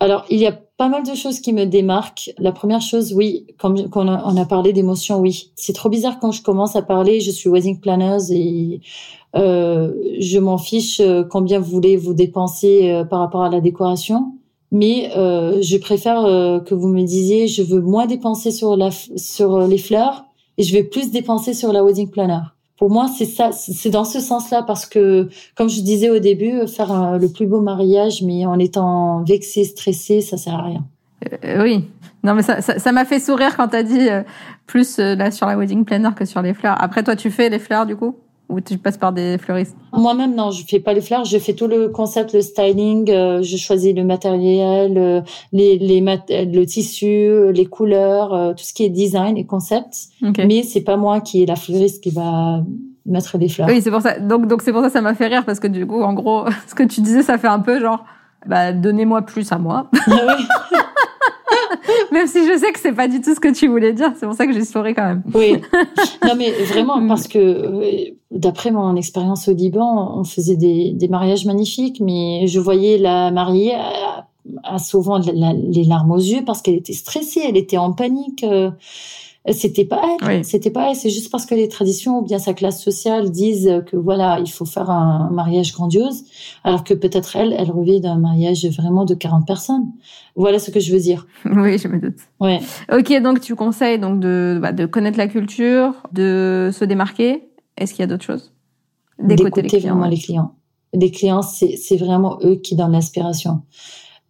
Alors, 0.00 0.26
il 0.28 0.38
y 0.38 0.46
a 0.46 0.52
pas 0.52 0.88
mal 0.88 1.04
de 1.04 1.14
choses 1.14 1.40
qui 1.40 1.52
me 1.52 1.64
démarquent. 1.64 2.30
La 2.38 2.52
première 2.52 2.82
chose, 2.82 3.14
oui, 3.14 3.46
comme 3.58 3.76
on 3.94 4.08
a, 4.08 4.22
on 4.26 4.36
a 4.36 4.44
parlé 4.44 4.72
d'émotions, 4.72 5.20
oui. 5.20 5.52
C'est 5.54 5.72
trop 5.72 5.88
bizarre 5.88 6.18
quand 6.18 6.32
je 6.32 6.42
commence 6.42 6.76
à 6.76 6.82
parler, 6.82 7.20
je 7.20 7.30
suis 7.30 7.48
wedding 7.48 7.80
planner 7.80 8.18
et 8.30 8.80
euh, 8.80 9.23
je 9.34 10.38
m'en 10.38 10.58
fiche 10.58 11.00
euh, 11.00 11.24
combien 11.28 11.58
vous 11.58 11.70
voulez 11.70 11.96
vous 11.96 12.14
dépenser 12.14 12.90
euh, 12.90 13.04
par 13.04 13.20
rapport 13.20 13.42
à 13.42 13.50
la 13.50 13.60
décoration. 13.60 14.34
Mais 14.70 15.10
euh, 15.16 15.60
je 15.62 15.76
préfère 15.76 16.22
que 16.64 16.74
vous 16.74 16.88
me 16.88 17.02
disiez, 17.02 17.46
je 17.46 17.62
veux 17.62 17.80
moins 17.80 18.06
dépenser 18.06 18.50
sur 18.50 18.76
la 18.76 18.90
sur 18.90 19.68
les 19.68 19.78
fleurs 19.78 20.24
et 20.58 20.64
je 20.64 20.72
vais 20.72 20.82
plus 20.82 21.12
dépenser 21.12 21.54
sur 21.54 21.72
la 21.72 21.84
wedding 21.84 22.10
planner. 22.10 22.40
Pour 22.76 22.90
moi, 22.90 23.06
c'est 23.06 23.24
ça, 23.24 23.52
c'est 23.52 23.90
dans 23.90 24.04
ce 24.04 24.18
sens-là 24.18 24.64
parce 24.64 24.84
que, 24.84 25.28
comme 25.54 25.68
je 25.68 25.80
disais 25.80 26.10
au 26.10 26.18
début, 26.18 26.66
faire 26.66 27.18
le 27.20 27.28
plus 27.28 27.46
beau 27.46 27.60
mariage, 27.60 28.22
mais 28.22 28.46
en 28.46 28.58
étant 28.58 29.22
vexé, 29.22 29.62
stressé, 29.62 30.20
ça 30.20 30.36
sert 30.36 30.54
à 30.54 30.62
rien. 30.62 30.84
oui, 31.62 31.84
non 32.24 32.34
mais 32.34 32.42
ça 32.42 32.56
m'a 32.56 32.62
ça, 32.62 32.92
m'a 32.92 33.04
fait 33.04 33.20
sourire 33.20 33.56
quand 33.56 33.68
t'as 33.68 33.84
dit 33.84 34.08
plus 34.66 34.98
là 34.98 35.30
sur 35.30 35.46
la 35.46 35.56
wedding 35.56 35.84
planner 35.84 36.10
que 36.16 36.24
sur 36.24 36.42
les 36.42 36.52
fleurs. 36.52 36.82
Après, 36.82 37.04
toi, 37.04 37.14
tu 37.14 37.30
fais 37.30 37.48
les 37.48 37.60
fleurs 37.60 37.86
du 37.86 37.94
coup? 37.94 38.16
Ou 38.48 38.60
tu 38.60 38.78
passes 38.78 38.98
par 38.98 39.12
des 39.12 39.38
fleuristes? 39.38 39.76
Moi-même, 39.92 40.34
non, 40.34 40.50
je 40.50 40.64
fais 40.66 40.80
pas 40.80 40.92
les 40.92 41.00
fleurs. 41.00 41.24
Je 41.24 41.38
fais 41.38 41.54
tout 41.54 41.66
le 41.66 41.88
concept, 41.88 42.34
le 42.34 42.42
styling. 42.42 43.10
Euh, 43.10 43.42
je 43.42 43.56
choisis 43.56 43.94
le 43.94 44.04
matériel, 44.04 44.98
euh, 44.98 45.20
les, 45.52 45.78
les 45.78 46.00
le 46.00 46.64
tissu, 46.64 47.52
les 47.52 47.66
couleurs, 47.66 48.34
euh, 48.34 48.52
tout 48.52 48.64
ce 48.64 48.74
qui 48.74 48.84
est 48.84 48.90
design 48.90 49.36
et 49.36 49.44
concept. 49.44 49.96
Mais 50.38 50.62
c'est 50.62 50.82
pas 50.82 50.96
moi 50.96 51.20
qui 51.20 51.42
est 51.42 51.46
la 51.46 51.56
fleuriste 51.56 52.02
qui 52.02 52.10
va 52.10 52.62
mettre 53.06 53.38
les 53.38 53.48
fleurs. 53.48 53.68
Oui, 53.68 53.80
c'est 53.80 53.90
pour 53.90 54.02
ça. 54.02 54.18
Donc, 54.18 54.46
donc 54.46 54.62
c'est 54.62 54.72
pour 54.72 54.82
ça 54.82 54.88
que 54.88 54.92
ça 54.92 55.00
m'a 55.00 55.14
fait 55.14 55.28
rire 55.28 55.44
parce 55.44 55.60
que 55.60 55.68
du 55.68 55.86
coup, 55.86 56.02
en 56.02 56.12
gros, 56.12 56.44
ce 56.66 56.74
que 56.74 56.82
tu 56.82 57.00
disais, 57.00 57.22
ça 57.22 57.38
fait 57.38 57.48
un 57.48 57.60
peu 57.60 57.80
genre, 57.80 58.04
bah, 58.46 58.72
donnez-moi 58.72 59.22
plus 59.22 59.50
à 59.52 59.58
moi. 59.58 59.90
Ah 60.06 60.36
oui. 60.38 60.78
même 62.12 62.26
si 62.26 62.46
je 62.46 62.58
sais 62.58 62.72
que 62.72 62.78
c'est 62.78 62.92
pas 62.92 63.08
du 63.08 63.20
tout 63.20 63.34
ce 63.34 63.40
que 63.40 63.52
tu 63.52 63.68
voulais 63.68 63.92
dire, 63.92 64.12
c'est 64.18 64.26
pour 64.26 64.34
ça 64.34 64.46
que 64.46 64.52
j'ai 64.52 64.64
souri 64.64 64.94
quand 64.94 65.06
même. 65.06 65.22
Oui. 65.34 65.56
Non 66.24 66.34
mais 66.36 66.50
vraiment 66.50 66.98
mm. 66.98 67.08
parce 67.08 67.28
que 67.28 68.14
d'après 68.30 68.70
mon 68.70 68.96
expérience 68.96 69.48
au 69.48 69.52
Liban, 69.52 70.18
on 70.18 70.24
faisait 70.24 70.56
des, 70.56 70.92
des, 70.92 71.08
mariages 71.08 71.44
magnifiques, 71.44 72.00
mais 72.00 72.46
je 72.46 72.58
voyais 72.60 72.98
la 72.98 73.30
mariée 73.30 73.74
à, 73.74 74.78
souvent 74.78 75.18
les 75.18 75.84
larmes 75.84 76.10
aux 76.10 76.18
yeux 76.18 76.42
parce 76.44 76.62
qu'elle 76.62 76.74
était 76.74 76.92
stressée, 76.92 77.42
elle 77.46 77.56
était 77.56 77.76
en 77.76 77.92
panique. 77.92 78.44
Euh, 78.44 78.70
c'était 79.52 79.84
pas 79.84 80.02
elle. 80.22 80.44
C'était 80.44 80.70
pas 80.70 80.88
elle. 80.88 80.96
C'est 80.96 81.10
juste 81.10 81.30
parce 81.30 81.44
que 81.44 81.54
les 81.54 81.68
traditions 81.68 82.20
ou 82.20 82.22
bien 82.22 82.38
sa 82.38 82.54
classe 82.54 82.82
sociale 82.82 83.30
disent 83.30 83.82
que 83.86 83.96
voilà, 83.96 84.38
il 84.40 84.50
faut 84.50 84.64
faire 84.64 84.88
un 84.88 85.28
mariage 85.30 85.72
grandiose, 85.72 86.24
alors 86.64 86.82
que 86.82 86.94
peut-être 86.94 87.36
elle, 87.36 87.54
elle 87.58 87.70
revient 87.70 88.00
d'un 88.00 88.16
mariage 88.16 88.64
vraiment 88.66 89.04
de 89.04 89.14
40 89.14 89.46
personnes. 89.46 89.92
Voilà 90.34 90.58
ce 90.58 90.70
que 90.70 90.80
je 90.80 90.92
veux 90.92 91.00
dire. 91.00 91.26
Oui, 91.44 91.78
je 91.78 91.88
me 91.88 91.98
doute. 92.00 92.18
Ouais. 92.40 92.60
Ok, 92.92 93.12
donc 93.22 93.40
tu 93.40 93.54
conseilles 93.54 93.98
donc 93.98 94.20
de, 94.20 94.58
bah, 94.60 94.72
de 94.72 94.86
connaître 94.86 95.18
la 95.18 95.28
culture, 95.28 95.94
de 96.12 96.70
se 96.72 96.84
démarquer. 96.84 97.48
Est-ce 97.76 97.92
qu'il 97.92 98.00
y 98.00 98.04
a 98.04 98.06
d'autres 98.06 98.24
choses? 98.24 98.52
D'écouter 99.18 99.78
vraiment 99.78 100.06
les 100.06 100.18
clients. 100.18 100.54
Les 100.92 101.10
clients, 101.10 101.42
c'est 101.42 101.96
vraiment 101.96 102.38
eux 102.42 102.56
qui 102.56 102.76
donnent 102.76 102.92
l'inspiration. 102.92 103.62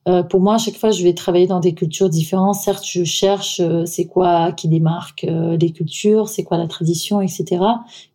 Euh, 0.06 0.22
pour 0.22 0.40
moi, 0.40 0.54
à 0.54 0.58
chaque 0.58 0.76
fois, 0.76 0.90
je 0.90 1.02
vais 1.02 1.14
travailler 1.14 1.46
dans 1.46 1.60
des 1.60 1.74
cultures 1.74 2.10
différentes. 2.10 2.56
Certes, 2.56 2.84
je 2.86 3.04
cherche 3.04 3.60
euh, 3.60 3.86
c'est 3.86 4.06
quoi 4.06 4.52
qui 4.52 4.68
démarque 4.68 5.24
euh, 5.24 5.56
les 5.56 5.72
cultures, 5.72 6.28
c'est 6.28 6.44
quoi 6.44 6.58
la 6.58 6.66
tradition, 6.66 7.20
etc., 7.20 7.62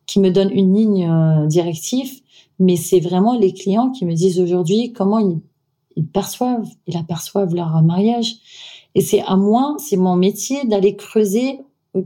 qui 0.05 0.19
me 0.19 0.29
donne 0.29 0.51
une 0.51 0.75
ligne 0.75 1.47
directive. 1.47 2.09
Mais 2.59 2.75
c'est 2.75 2.99
vraiment 2.99 3.37
les 3.37 3.53
clients 3.53 3.91
qui 3.91 4.05
me 4.05 4.13
disent 4.13 4.39
aujourd'hui 4.39 4.91
comment 4.91 5.19
ils, 5.19 5.39
ils 5.95 6.07
perçoivent, 6.07 6.67
ils 6.87 6.97
aperçoivent 6.97 7.53
leur 7.53 7.81
mariage. 7.83 8.35
Et 8.95 9.01
c'est 9.01 9.21
à 9.21 9.35
moi, 9.35 9.75
c'est 9.77 9.97
mon 9.97 10.15
métier 10.15 10.65
d'aller 10.65 10.95
creuser 10.95 11.59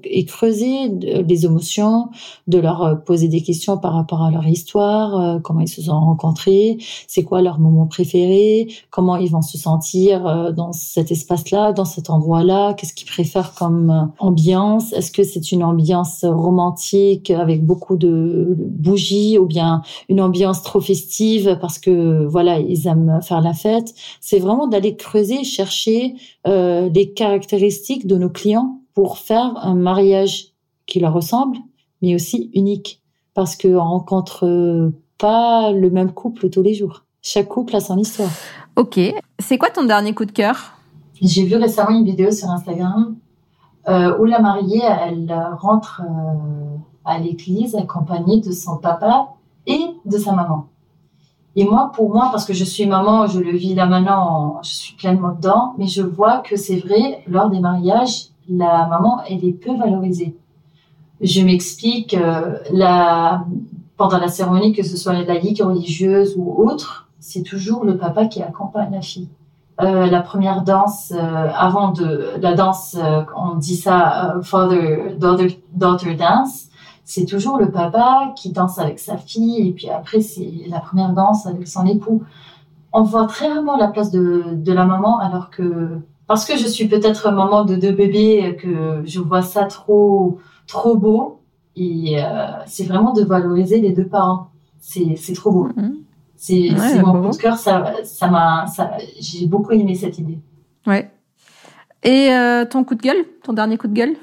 et 0.06 0.24
creuser 0.24 0.88
les 0.88 1.46
émotions, 1.46 2.10
de 2.48 2.58
leur 2.58 2.84
euh, 2.84 2.96
poser 2.96 3.28
des 3.28 3.42
questions 3.42 3.78
par 3.78 3.94
rapport 3.94 4.22
à 4.22 4.32
leur 4.32 4.48
histoire, 4.48 5.20
euh, 5.20 5.40
comment 5.40 5.60
ils 5.60 5.68
se 5.68 5.82
sont 5.82 6.00
rencontrés, 6.00 6.78
c'est 7.08 7.24
quoi 7.24 7.42
leur 7.42 7.60
moment 7.60 7.86
préféré, 7.86 8.70
comment 8.90 9.18
ils 9.18 9.30
vont 9.30 9.42
se 9.42 9.58
sentir 9.58 10.26
euh, 10.26 10.52
dans 10.54 10.72
cet 10.72 11.12
espace-là, 11.12 11.74
dans 11.74 11.84
cet 11.84 12.10
endroit-là, 12.10 12.74
qu'est-ce 12.76 12.94
qu'ils 12.94 13.10
préfèrent 13.10 13.54
comme 13.56 14.12
ambiance, 14.20 14.94
est-ce 14.94 15.12
que 15.12 15.24
c'est 15.24 15.52
une 15.52 15.64
ambiance 15.64 16.24
romantique 16.24 17.30
avec 17.30 17.66
beaucoup 17.66 17.98
de 17.98 18.56
bougies 18.58 19.38
ou 19.38 19.46
bien 19.46 19.82
une 20.08 20.22
ambiance 20.22 20.64
trop 20.64 20.80
festive 20.80 21.58
parce 21.60 21.78
que 21.78 22.26
voilà 22.26 22.60
ils 22.60 22.88
aiment 22.88 23.20
faire 23.22 23.42
la 23.42 23.54
fête. 23.54 23.94
C'est 24.22 24.40
vraiment 24.40 24.68
d'aller 24.68 24.96
creuser, 24.96 25.44
chercher 25.44 26.16
les 26.46 27.14
caractéristiques 27.16 28.08
de 28.08 28.18
nos 28.18 28.30
clients 28.30 28.83
pour 28.94 29.18
faire 29.18 29.54
un 29.58 29.76
mariage 29.76 30.54
qui 30.86 31.00
leur 31.00 31.14
ressemble, 31.14 31.58
mais 32.02 32.16
aussi 32.16 32.52
unique. 32.54 33.02
Parce 33.34 33.56
qu'on 33.56 33.80
rencontre 33.80 34.92
pas 35.18 35.72
le 35.72 35.90
même 35.90 36.12
couple 36.12 36.50
tous 36.50 36.62
les 36.62 36.74
jours. 36.74 37.04
Chaque 37.22 37.48
couple 37.48 37.76
a 37.76 37.80
son 37.80 37.98
histoire. 37.98 38.30
Ok. 38.76 39.00
C'est 39.40 39.58
quoi 39.58 39.70
ton 39.70 39.86
dernier 39.86 40.14
coup 40.14 40.26
de 40.26 40.32
cœur? 40.32 40.74
J'ai 41.22 41.46
vu 41.46 41.56
récemment 41.56 41.98
une 41.98 42.06
vidéo 42.06 42.32
sur 42.32 42.50
Instagram 42.50 43.16
euh, 43.88 44.18
où 44.20 44.26
la 44.26 44.40
mariée, 44.40 44.82
elle 44.84 45.34
rentre 45.58 46.02
euh, 46.04 46.78
à 47.06 47.18
l'église 47.18 47.76
accompagnée 47.76 48.42
de 48.42 48.52
son 48.52 48.78
papa 48.78 49.30
et 49.66 49.88
de 50.06 50.18
sa 50.18 50.34
maman. 50.34 50.68
Et 51.56 51.66
moi, 51.66 51.92
pour 51.94 52.10
moi, 52.10 52.30
parce 52.32 52.46
que 52.46 52.54
je 52.54 52.64
suis 52.64 52.86
maman, 52.86 53.28
je 53.28 53.40
le 53.40 53.52
vis 53.52 53.76
là 53.76 53.86
maintenant, 53.86 54.60
je 54.64 54.74
suis 54.74 54.96
pleinement 54.96 55.34
dedans, 55.34 55.76
mais 55.78 55.86
je 55.86 56.02
vois 56.02 56.40
que 56.40 56.56
c'est 56.56 56.78
vrai, 56.78 57.24
lors 57.28 57.50
des 57.50 57.60
mariages, 57.60 58.30
la 58.50 58.88
maman, 58.88 59.22
elle 59.30 59.44
est 59.46 59.54
peu 59.54 59.76
valorisée. 59.76 60.36
Je 61.22 61.42
m'explique, 61.42 62.14
euh, 62.14 62.58
pendant 63.98 64.18
la 64.18 64.28
cérémonie, 64.28 64.74
que 64.74 64.84
ce 64.84 64.98
soit 64.98 65.14
laïque, 65.14 65.62
religieuse 65.64 66.36
ou 66.38 66.68
autre, 66.68 67.08
c'est 67.20 67.44
toujours 67.44 67.86
le 67.86 67.98
papa 67.98 68.26
qui 68.26 68.42
accompagne 68.42 68.92
la 68.92 69.02
fille. 69.02 69.30
Euh, 69.82 70.08
la 70.08 70.22
première 70.22 70.64
danse, 70.64 71.14
euh, 71.16 71.50
avant 71.56 71.92
de 71.92 72.32
la 72.40 72.54
danse, 72.54 72.98
on 73.36 73.56
dit 73.56 73.76
ça, 73.76 74.36
father 74.44 75.16
daughter, 75.18 75.64
daughter 75.74 76.16
dance, 76.16 76.68
c'est 77.06 77.26
toujours 77.26 77.58
le 77.58 77.72
papa 77.72 78.34
qui 78.36 78.52
danse 78.52 78.78
avec 78.78 79.00
sa 79.00 79.18
fille 79.18 79.68
et 79.68 79.72
puis 79.72 79.90
après 79.90 80.22
c'est 80.22 80.52
la 80.68 80.80
première 80.80 81.14
danse 81.14 81.46
avec 81.48 81.68
son 81.68 81.86
époux. 81.86 82.24
On 82.92 83.04
voit 83.04 83.26
très 83.26 83.48
rarement 83.48 83.76
la 83.76 83.88
place 83.88 84.12
de 84.12 84.72
la 84.72 84.86
maman 84.86 85.20
alors 85.20 85.50
que 85.50 86.00
parce 86.28 86.46
que 86.46 86.58
je 86.58 86.68
suis 86.68 86.88
peut-être 86.88 87.32
maman 87.32 87.66
de 87.66 87.76
deux 87.76 87.92
bébés, 87.92 88.58
que 88.62 89.02
je 89.06 89.20
vois 89.20 89.42
ça 89.42 89.66
trop, 89.66 90.40
trop 90.68 90.96
beau. 90.96 91.40
Et 91.76 92.22
euh, 92.24 92.48
c'est 92.68 92.86
vraiment 92.86 93.14
de 93.14 93.24
valoriser 93.24 93.80
les 93.80 93.92
deux 93.92 94.08
parents. 94.08 94.50
C'est, 94.80 95.16
c'est 95.16 95.34
trop 95.34 95.52
beau. 95.52 95.70
Mhm. 95.76 95.98
C'est, 96.36 96.70
c'est 96.78 97.02
mon 97.02 97.30
coup 97.30 97.36
de 97.36 97.42
cœur. 97.42 97.58
Ça, 97.58 97.94
ça 98.04 98.28
m'a, 98.28 98.68
ça, 98.68 98.92
j'ai 99.20 99.48
beaucoup 99.48 99.72
aimé 99.72 99.96
cette 99.96 100.18
idée. 100.20 100.40
Ouais. 100.86 101.10
Et 102.04 102.32
euh, 102.32 102.66
ton 102.66 102.84
coup 102.84 102.96
de 102.96 103.02
gueule, 103.02 103.24
ton 103.44 103.54
dernier 103.54 103.78
coup 103.78 103.88
de 103.88 103.94
gueule, 103.94 104.16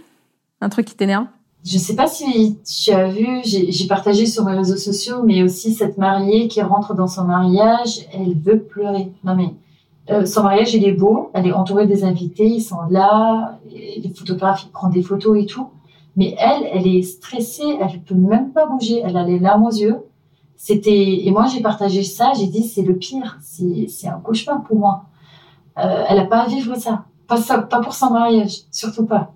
un 0.61 0.69
truc 0.69 0.87
qui 0.87 0.95
t'énerve? 0.95 1.27
Je 1.65 1.79
sais 1.79 1.95
pas 1.95 2.07
si 2.07 2.59
tu 2.65 2.91
as 2.91 3.09
vu, 3.09 3.27
j'ai, 3.45 3.71
j'ai 3.73 3.87
partagé 3.87 4.27
sur 4.27 4.45
mes 4.45 4.55
réseaux 4.55 4.77
sociaux, 4.77 5.23
mais 5.25 5.43
aussi 5.43 5.73
cette 5.73 5.99
mariée 5.99 6.49
qui 6.49 6.63
rentre 6.63 6.95
dans 6.95 7.07
son 7.07 7.25
mariage, 7.25 8.07
elle 8.13 8.35
veut 8.39 8.63
pleurer. 8.63 9.13
Non 9.25 9.35
mais 9.35 9.55
euh, 10.11 10.27
son 10.27 10.43
mariage, 10.43 10.75
il 10.75 10.85
est 10.85 10.93
beau. 10.93 11.31
Elle 11.35 11.47
est 11.47 11.53
entourée 11.53 11.87
des 11.87 12.05
invités, 12.05 12.47
ils 12.47 12.63
sont 12.63 12.83
là. 12.91 13.59
Les 13.71 14.13
photographes, 14.15 14.65
ils 14.65 14.71
prennent 14.71 14.91
des 14.91 15.03
photos 15.03 15.39
et 15.39 15.47
tout. 15.47 15.69
Mais 16.17 16.35
elle, 16.39 16.69
elle 16.73 16.87
est 16.87 17.03
stressée. 17.03 17.79
Elle 17.81 18.01
peut 18.01 18.15
même 18.15 18.53
pas 18.53 18.67
bouger. 18.67 19.03
Elle 19.05 19.17
a 19.17 19.25
les 19.25 19.39
larmes 19.39 19.65
aux 19.65 19.73
yeux. 19.73 19.99
C'était 20.57 21.25
et 21.25 21.31
moi 21.31 21.47
j'ai 21.47 21.63
partagé 21.63 22.03
ça. 22.03 22.33
J'ai 22.39 22.47
dit 22.47 22.65
c'est 22.65 22.83
le 22.83 22.97
pire. 22.97 23.39
C'est 23.41 24.09
un 24.09 24.21
cauchemar 24.21 24.63
pour 24.65 24.77
moi. 24.77 25.05
Euh, 25.79 26.05
elle 26.09 26.19
a 26.19 26.27
pas 26.27 26.41
à 26.41 26.49
vivre 26.49 26.77
ça. 26.77 27.05
Pas 27.27 27.39
ça, 27.39 27.59
pas 27.59 27.81
pour 27.81 27.95
son 27.95 28.11
mariage, 28.11 28.63
surtout 28.71 29.07
pas. 29.07 29.33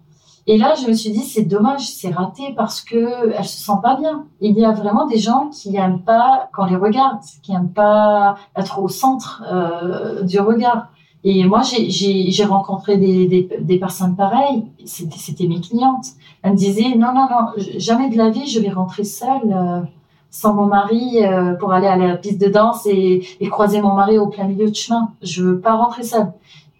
Et 0.46 0.58
là, 0.58 0.74
je 0.74 0.86
me 0.86 0.92
suis 0.92 1.10
dit, 1.10 1.22
c'est 1.22 1.44
dommage, 1.44 1.88
c'est 1.88 2.10
raté 2.10 2.52
parce 2.54 2.82
que 2.82 3.32
elle 3.32 3.44
se 3.44 3.64
sent 3.64 3.78
pas 3.82 3.96
bien. 3.96 4.26
Il 4.40 4.58
y 4.58 4.64
a 4.64 4.72
vraiment 4.72 5.06
des 5.06 5.18
gens 5.18 5.48
qui 5.50 5.74
aiment 5.76 6.02
pas 6.02 6.50
quand 6.52 6.66
les 6.66 6.76
regardent, 6.76 7.22
qui 7.42 7.52
aiment 7.52 7.72
pas 7.72 8.36
être 8.54 8.78
au 8.78 8.88
centre 8.88 9.42
euh, 9.50 10.22
du 10.22 10.38
regard. 10.40 10.88
Et 11.26 11.44
moi, 11.44 11.62
j'ai 11.62 12.44
rencontré 12.44 12.98
des, 12.98 13.26
des, 13.26 13.48
des, 13.58 13.78
personnes 13.78 14.14
pareilles. 14.14 14.64
C'était 14.84 15.46
mes 15.46 15.60
clientes. 15.60 16.04
Elles 16.42 16.52
me 16.52 16.56
disaient, 16.56 16.94
non, 16.96 17.14
non, 17.14 17.26
non, 17.30 17.46
jamais 17.78 18.10
de 18.10 18.18
la 18.18 18.28
vie, 18.28 18.46
je 18.46 18.60
vais 18.60 18.68
rentrer 18.68 19.04
seule. 19.04 19.50
Euh, 19.50 19.80
sans 20.28 20.52
mon 20.52 20.66
mari 20.66 21.24
euh, 21.24 21.54
pour 21.54 21.72
aller 21.72 21.86
à 21.86 21.96
la 21.96 22.16
piste 22.16 22.40
de 22.40 22.48
danse 22.48 22.86
et, 22.86 23.24
et, 23.38 23.48
croiser 23.48 23.80
mon 23.80 23.94
mari 23.94 24.18
au 24.18 24.26
plein 24.26 24.48
milieu 24.48 24.68
de 24.68 24.74
chemin. 24.74 25.12
Je 25.22 25.44
veux 25.44 25.60
pas 25.60 25.76
rentrer 25.76 26.02
seule. 26.02 26.32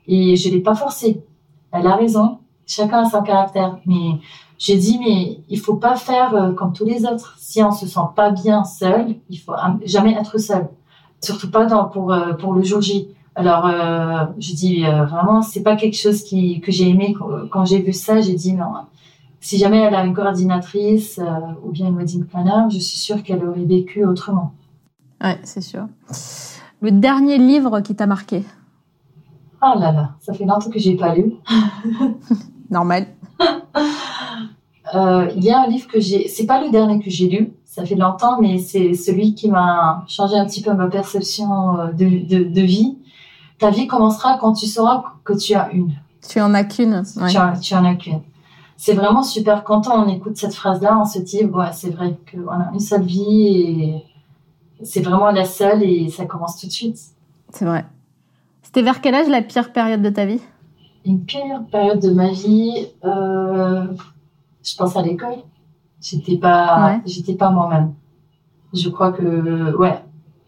Et 0.09 0.35
je 0.35 0.51
l'ai 0.51 0.59
pas 0.59 0.75
forcé. 0.75 1.23
Elle 1.71 1.87
a 1.87 1.95
raison 1.95 2.39
chacun 2.67 3.05
a 3.05 3.11
son 3.11 3.23
caractère. 3.23 3.79
Mais 3.87 4.21
j'ai 4.59 4.77
dit, 4.77 4.99
mais 4.99 5.41
il 5.49 5.59
faut 5.59 5.77
pas 5.77 5.97
faire 5.97 6.35
euh, 6.35 6.53
comme 6.53 6.73
tous 6.73 6.85
les 6.85 7.05
autres. 7.05 7.37
Si 7.39 7.63
on 7.63 7.73
se 7.73 7.87
sent 7.87 8.01
pas 8.17 8.31
bien 8.31 8.65
seul, 8.65 9.17
il 9.31 9.39
faut 9.39 9.55
jamais 9.85 10.13
être 10.13 10.39
seul. 10.39 10.69
Surtout 11.25 11.51
pas 11.51 11.65
dans, 11.67 11.87
pour, 11.87 12.13
euh, 12.13 12.35
pour 12.35 12.53
le 12.53 12.63
jour 12.63 12.83
J. 12.83 13.09
Alors, 13.35 13.67
euh, 13.67 14.27
je 14.39 14.55
dis 14.55 14.85
euh, 14.85 15.05
vraiment, 15.05 15.43
c'est 15.43 15.63
pas 15.63 15.75
quelque 15.75 15.97
chose 15.97 16.23
qui, 16.23 16.61
que 16.61 16.71
j'ai 16.71 16.89
aimé 16.89 17.17
quand, 17.51 17.65
j'ai 17.65 17.81
vu 17.81 17.93
ça. 17.93 18.21
J'ai 18.21 18.35
dit 18.35 18.53
non. 18.53 18.73
Si 19.41 19.59
jamais 19.59 19.79
elle 19.79 19.95
a 19.95 20.05
une 20.05 20.15
coordinatrice 20.15 21.21
ou 21.65 21.71
bien 21.71 21.89
une 21.89 21.97
wedding 21.97 22.25
planner, 22.25 22.71
je 22.71 22.79
suis 22.79 22.99
sûre 22.99 23.23
qu'elle 23.23 23.45
aurait 23.45 23.65
vécu 23.65 24.05
autrement. 24.05 24.53
Ouais, 25.23 25.39
c'est 25.43 25.61
sûr. 25.61 25.87
Le 26.81 26.91
dernier 26.91 27.39
livre 27.39 27.81
qui 27.81 27.95
t'a 27.95 28.07
marqué? 28.07 28.43
Oh 29.63 29.79
là 29.79 29.93
là, 29.93 30.11
ça 30.21 30.33
fait 30.33 30.45
longtemps 30.45 30.71
que 30.71 30.79
j'ai 30.79 30.97
pas 30.97 31.15
lu. 31.15 31.35
Normal. 32.71 33.07
Euh, 34.95 35.29
il 35.35 35.43
y 35.43 35.51
a 35.51 35.63
un 35.63 35.67
livre 35.67 35.89
que 35.89 35.99
j'ai, 35.99 36.29
c'est 36.29 36.47
pas 36.47 36.63
le 36.63 36.71
dernier 36.71 37.01
que 37.01 37.11
j'ai 37.11 37.27
lu, 37.27 37.53
ça 37.65 37.85
fait 37.85 37.97
longtemps, 37.97 38.41
mais 38.41 38.59
c'est 38.59 38.95
celui 38.95 39.35
qui 39.35 39.51
m'a 39.51 40.05
changé 40.07 40.37
un 40.37 40.47
petit 40.47 40.63
peu 40.63 40.73
ma 40.73 40.87
perception 40.87 41.81
euh, 41.81 41.87
de, 41.93 42.05
de, 42.05 42.45
de, 42.45 42.61
vie. 42.61 42.99
Ta 43.59 43.71
vie 43.71 43.89
commencera 43.89 44.39
quand 44.39 44.53
tu 44.53 44.67
sauras 44.67 45.03
que 45.25 45.33
tu 45.33 45.55
as 45.55 45.73
une. 45.73 45.93
Tu 46.29 46.41
en 46.41 46.55
as 46.55 46.63
qu'une. 46.65 47.03
Ouais. 47.17 47.31
Tu, 47.61 47.75
en 47.75 47.85
as 47.85 47.95
qu'une. 47.97 48.21
C'est 48.77 48.95
vraiment 48.95 49.25
super. 49.25 49.65
Quand 49.65 49.89
on 49.89 50.07
écoute 50.09 50.37
cette 50.37 50.55
phrase-là, 50.55 50.97
on 51.01 51.05
se 51.05 51.19
dit, 51.19 51.45
ouais, 51.45 51.73
c'est 51.73 51.91
vrai 51.91 52.17
qu'on 52.31 52.49
a 52.51 52.71
une 52.73 52.81
seule 52.81 53.03
vie 53.03 53.49
et 53.49 54.05
c'est 54.85 55.01
vraiment 55.01 55.31
la 55.31 55.45
seule 55.45 55.83
et 55.83 56.11
ça 56.11 56.27
commence 56.27 56.61
tout 56.61 56.67
de 56.67 56.73
suite. 56.73 56.99
C'est 57.51 57.65
vrai. 57.65 57.85
C'était 58.63 58.83
vers 58.83 59.01
quel 59.01 59.15
âge 59.15 59.29
la 59.29 59.43
pire 59.43 59.73
période 59.73 60.03
de 60.03 60.11
ta 60.11 60.27
vie? 60.27 60.41
Une 61.05 61.25
pire 61.25 61.63
période 61.71 62.01
de 62.01 62.11
ma 62.11 62.31
vie, 62.31 62.89
euh, 63.05 63.87
je 64.63 64.77
pense 64.77 64.97
à 64.97 65.03
l'école. 65.03 65.37
J'étais 66.01 66.37
pas, 66.37 67.01
j'étais 67.07 67.35
pas 67.35 67.51
moi-même. 67.51 67.95
Je 68.73 68.89
crois 68.89 69.13
que, 69.13 69.77
ouais, 69.77 70.03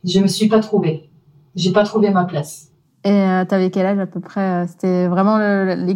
je 0.04 0.20
me 0.20 0.26
suis 0.26 0.48
pas 0.48 0.60
trouvée. 0.60 1.08
J'ai 1.54 1.72
pas 1.72 1.84
trouvé 1.84 2.10
ma 2.10 2.24
place. 2.24 2.70
Et 3.04 3.10
euh, 3.10 3.44
tu 3.44 3.54
avais 3.54 3.70
quel 3.70 3.86
âge 3.86 3.98
à 4.00 4.06
peu 4.06 4.18
près 4.20 4.66
C'était 4.66 5.06
vraiment 5.06 5.38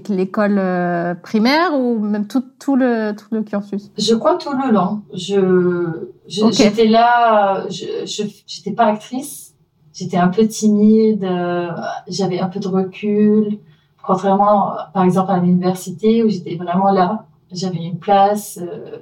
l'école 0.08 0.58
euh, 0.58 1.14
primaire 1.14 1.74
ou 1.74 1.98
même 1.98 2.26
tout, 2.28 2.44
tout, 2.60 2.76
le, 2.76 3.12
tout 3.16 3.26
le 3.32 3.42
cursus? 3.42 3.90
Je 3.98 4.14
crois 4.14 4.36
tout 4.36 4.52
le 4.52 4.70
long. 4.70 5.02
Je, 5.12 6.08
j'étais 6.28 6.86
là, 6.86 7.66
je, 7.68 8.24
j'étais 8.46 8.72
pas 8.72 8.86
actrice. 8.86 9.54
J'étais 9.92 10.18
un 10.18 10.28
peu 10.28 10.46
timide. 10.46 11.24
Euh, 11.24 11.68
j'avais 12.06 12.38
un 12.38 12.48
peu 12.48 12.60
de 12.60 12.68
recul. 12.68 13.58
Contrairement, 14.02 14.74
par 14.92 15.04
exemple, 15.04 15.30
à 15.30 15.38
l'université 15.38 16.24
où 16.24 16.28
j'étais 16.28 16.56
vraiment 16.56 16.90
là, 16.90 17.26
j'avais 17.52 17.84
une 17.84 17.98
place. 17.98 18.58
Euh, 18.60 18.98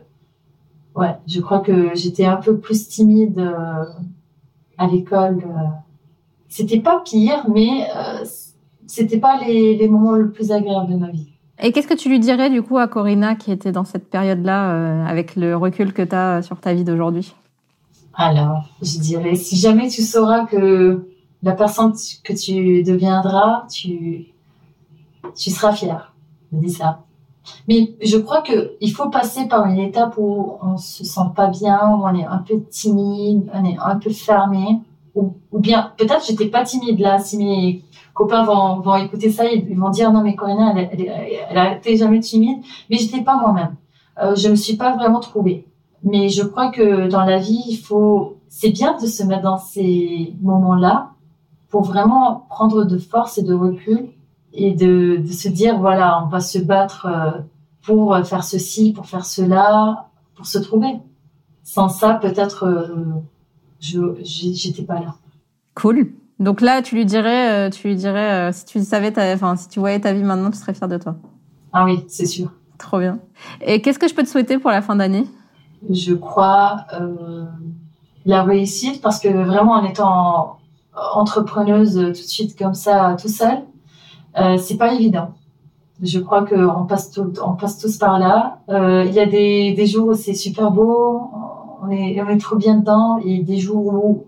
ouais, 0.94 1.16
je 1.26 1.40
crois 1.40 1.60
que 1.60 1.94
j'étais 1.94 2.24
un 2.24 2.36
peu 2.36 2.58
plus 2.58 2.88
timide 2.88 3.38
euh, 3.38 3.84
à 4.76 4.86
l'école. 4.86 5.38
Euh. 5.44 5.68
C'était 6.48 6.80
pas 6.80 7.02
pire, 7.04 7.44
mais 7.52 7.86
c'était 8.86 9.18
pas 9.18 9.38
les, 9.44 9.76
les 9.76 9.86
moments 9.86 10.14
les 10.14 10.28
plus 10.28 10.50
agréables 10.50 10.90
de 10.90 10.96
ma 10.96 11.10
vie. 11.10 11.28
Et 11.60 11.72
qu'est-ce 11.72 11.88
que 11.88 11.94
tu 11.94 12.08
lui 12.08 12.20
dirais 12.20 12.48
du 12.48 12.62
coup 12.62 12.78
à 12.78 12.88
Corinna 12.88 13.34
qui 13.34 13.52
était 13.52 13.70
dans 13.70 13.84
cette 13.84 14.08
période-là, 14.08 15.04
avec 15.06 15.36
le 15.36 15.56
recul 15.56 15.92
que 15.92 16.00
tu 16.00 16.14
as 16.14 16.40
sur 16.40 16.58
ta 16.58 16.72
vie 16.72 16.84
d'aujourd'hui? 16.84 17.34
Alors, 18.14 18.64
je 18.80 18.98
dirais, 18.98 19.34
si 19.34 19.56
jamais 19.56 19.88
tu 19.88 20.00
sauras 20.00 20.46
que 20.46 21.06
la 21.42 21.52
personne 21.52 21.92
que 22.24 22.32
tu 22.32 22.82
deviendras, 22.82 23.66
tu, 23.70 24.28
tu 25.36 25.50
seras 25.50 25.72
fier. 25.72 26.14
Je 26.52 26.58
dis 26.58 26.70
ça. 26.70 27.04
Mais 27.66 27.94
je 28.02 28.18
crois 28.18 28.42
que 28.42 28.76
il 28.80 28.92
faut 28.92 29.08
passer 29.08 29.48
par 29.48 29.66
une 29.66 29.78
étape 29.78 30.14
où 30.18 30.58
on 30.62 30.76
se 30.76 31.04
sent 31.04 31.20
pas 31.34 31.48
bien, 31.48 31.78
où 31.90 32.04
on 32.04 32.14
est 32.14 32.24
un 32.24 32.38
peu 32.38 32.60
timide, 32.70 33.50
on 33.54 33.64
est 33.64 33.78
un 33.78 33.96
peu 33.96 34.10
fermé, 34.10 34.80
ou, 35.14 35.34
ou 35.52 35.58
bien 35.58 35.92
peut-être 35.96 36.24
j'étais 36.26 36.48
pas 36.48 36.64
timide 36.64 36.98
là. 37.00 37.18
Si 37.18 37.38
mes 37.38 37.82
copains 38.14 38.44
vont, 38.44 38.80
vont 38.80 38.96
écouter 38.96 39.30
ça, 39.30 39.44
ils 39.46 39.78
vont 39.78 39.90
dire 39.90 40.12
non 40.12 40.22
mais 40.22 40.34
Corinna, 40.34 40.74
elle, 40.76 40.90
elle, 40.92 41.12
elle, 41.50 41.58
a 41.58 41.76
été 41.76 41.96
jamais 41.96 42.20
timide, 42.20 42.58
mais 42.90 42.96
j'étais 42.96 43.22
pas 43.22 43.36
moi-même. 43.36 43.76
Euh, 44.22 44.34
je 44.34 44.48
me 44.48 44.56
suis 44.56 44.76
pas 44.76 44.96
vraiment 44.96 45.20
trouvée. 45.20 45.66
Mais 46.02 46.28
je 46.28 46.42
crois 46.42 46.70
que 46.70 47.08
dans 47.08 47.24
la 47.24 47.38
vie, 47.38 47.62
il 47.68 47.76
faut, 47.76 48.36
c'est 48.48 48.70
bien 48.70 48.96
de 49.00 49.06
se 49.06 49.22
mettre 49.24 49.42
dans 49.42 49.58
ces 49.58 50.34
moments-là 50.42 51.10
pour 51.70 51.82
vraiment 51.82 52.46
prendre 52.48 52.84
de 52.84 52.98
force 52.98 53.38
et 53.38 53.42
de 53.42 53.54
recul 53.54 54.10
et 54.58 54.72
de, 54.72 55.16
de 55.16 55.32
se 55.32 55.48
dire 55.48 55.78
voilà, 55.78 56.22
on 56.24 56.28
va 56.28 56.40
se 56.40 56.58
battre 56.58 57.06
euh, 57.06 57.30
pour 57.82 58.18
faire 58.26 58.44
ceci, 58.44 58.92
pour 58.92 59.06
faire 59.06 59.24
cela, 59.24 60.08
pour 60.34 60.46
se 60.46 60.58
trouver. 60.58 60.98
Sans 61.62 61.88
ça, 61.88 62.14
peut-être, 62.14 62.64
euh, 62.64 63.04
je 63.80 64.00
j'étais 64.22 64.82
pas 64.82 65.00
là. 65.00 65.14
Cool. 65.74 66.12
Donc 66.40 66.60
là, 66.60 66.82
tu 66.82 66.96
lui 66.96 67.04
dirais, 67.04 67.68
euh, 67.68 67.70
tu 67.70 67.88
lui 67.88 67.96
dirais, 67.96 68.52
si 68.52 68.64
tu 68.64 68.80
savais, 68.82 69.12
enfin, 69.32 69.56
si 69.56 69.68
tu 69.68 69.80
voyais 69.80 70.00
ta 70.00 70.12
vie 70.12 70.22
maintenant, 70.22 70.50
tu 70.50 70.58
serais 70.58 70.74
fière 70.74 70.88
de 70.88 70.98
toi. 70.98 71.16
Ah 71.72 71.84
oui, 71.84 72.04
c'est 72.08 72.26
sûr. 72.26 72.52
Trop 72.78 72.98
bien. 72.98 73.18
Et 73.60 73.80
qu'est-ce 73.80 73.98
que 73.98 74.08
je 74.08 74.14
peux 74.14 74.22
te 74.22 74.28
souhaiter 74.28 74.58
pour 74.58 74.70
la 74.70 74.82
fin 74.82 74.96
d'année? 74.96 75.24
Je 75.90 76.14
crois 76.14 76.84
euh, 77.00 77.44
la 78.24 78.42
réussite 78.42 79.00
parce 79.02 79.20
que 79.20 79.28
vraiment 79.28 79.72
en 79.72 79.84
étant 79.84 80.58
entrepreneuse 81.14 81.94
tout 81.94 82.10
de 82.10 82.14
suite 82.14 82.58
comme 82.58 82.74
ça, 82.74 83.16
tout 83.20 83.28
seul, 83.28 83.58
euh, 83.58 83.60
c'est 84.58 84.76
pas 84.76 84.94
évident. 84.94 85.30
Je 86.00 86.20
crois 86.20 86.44
qu'on 86.44 86.84
passe 86.84 87.10
tout, 87.10 87.32
on 87.44 87.54
passe 87.54 87.78
tous 87.78 87.96
par 87.96 88.18
là. 88.18 88.60
Euh, 88.68 89.04
il 89.04 89.12
y 89.12 89.18
a 89.18 89.26
des, 89.26 89.72
des 89.72 89.86
jours 89.86 90.08
où 90.08 90.14
c'est 90.14 90.34
super 90.34 90.70
beau, 90.70 91.30
on 91.82 91.90
est, 91.90 92.20
on 92.22 92.28
est 92.28 92.38
trop 92.38 92.56
bien 92.56 92.76
dedans, 92.76 93.18
et 93.24 93.42
des 93.42 93.58
jours 93.58 93.94
où 93.94 94.24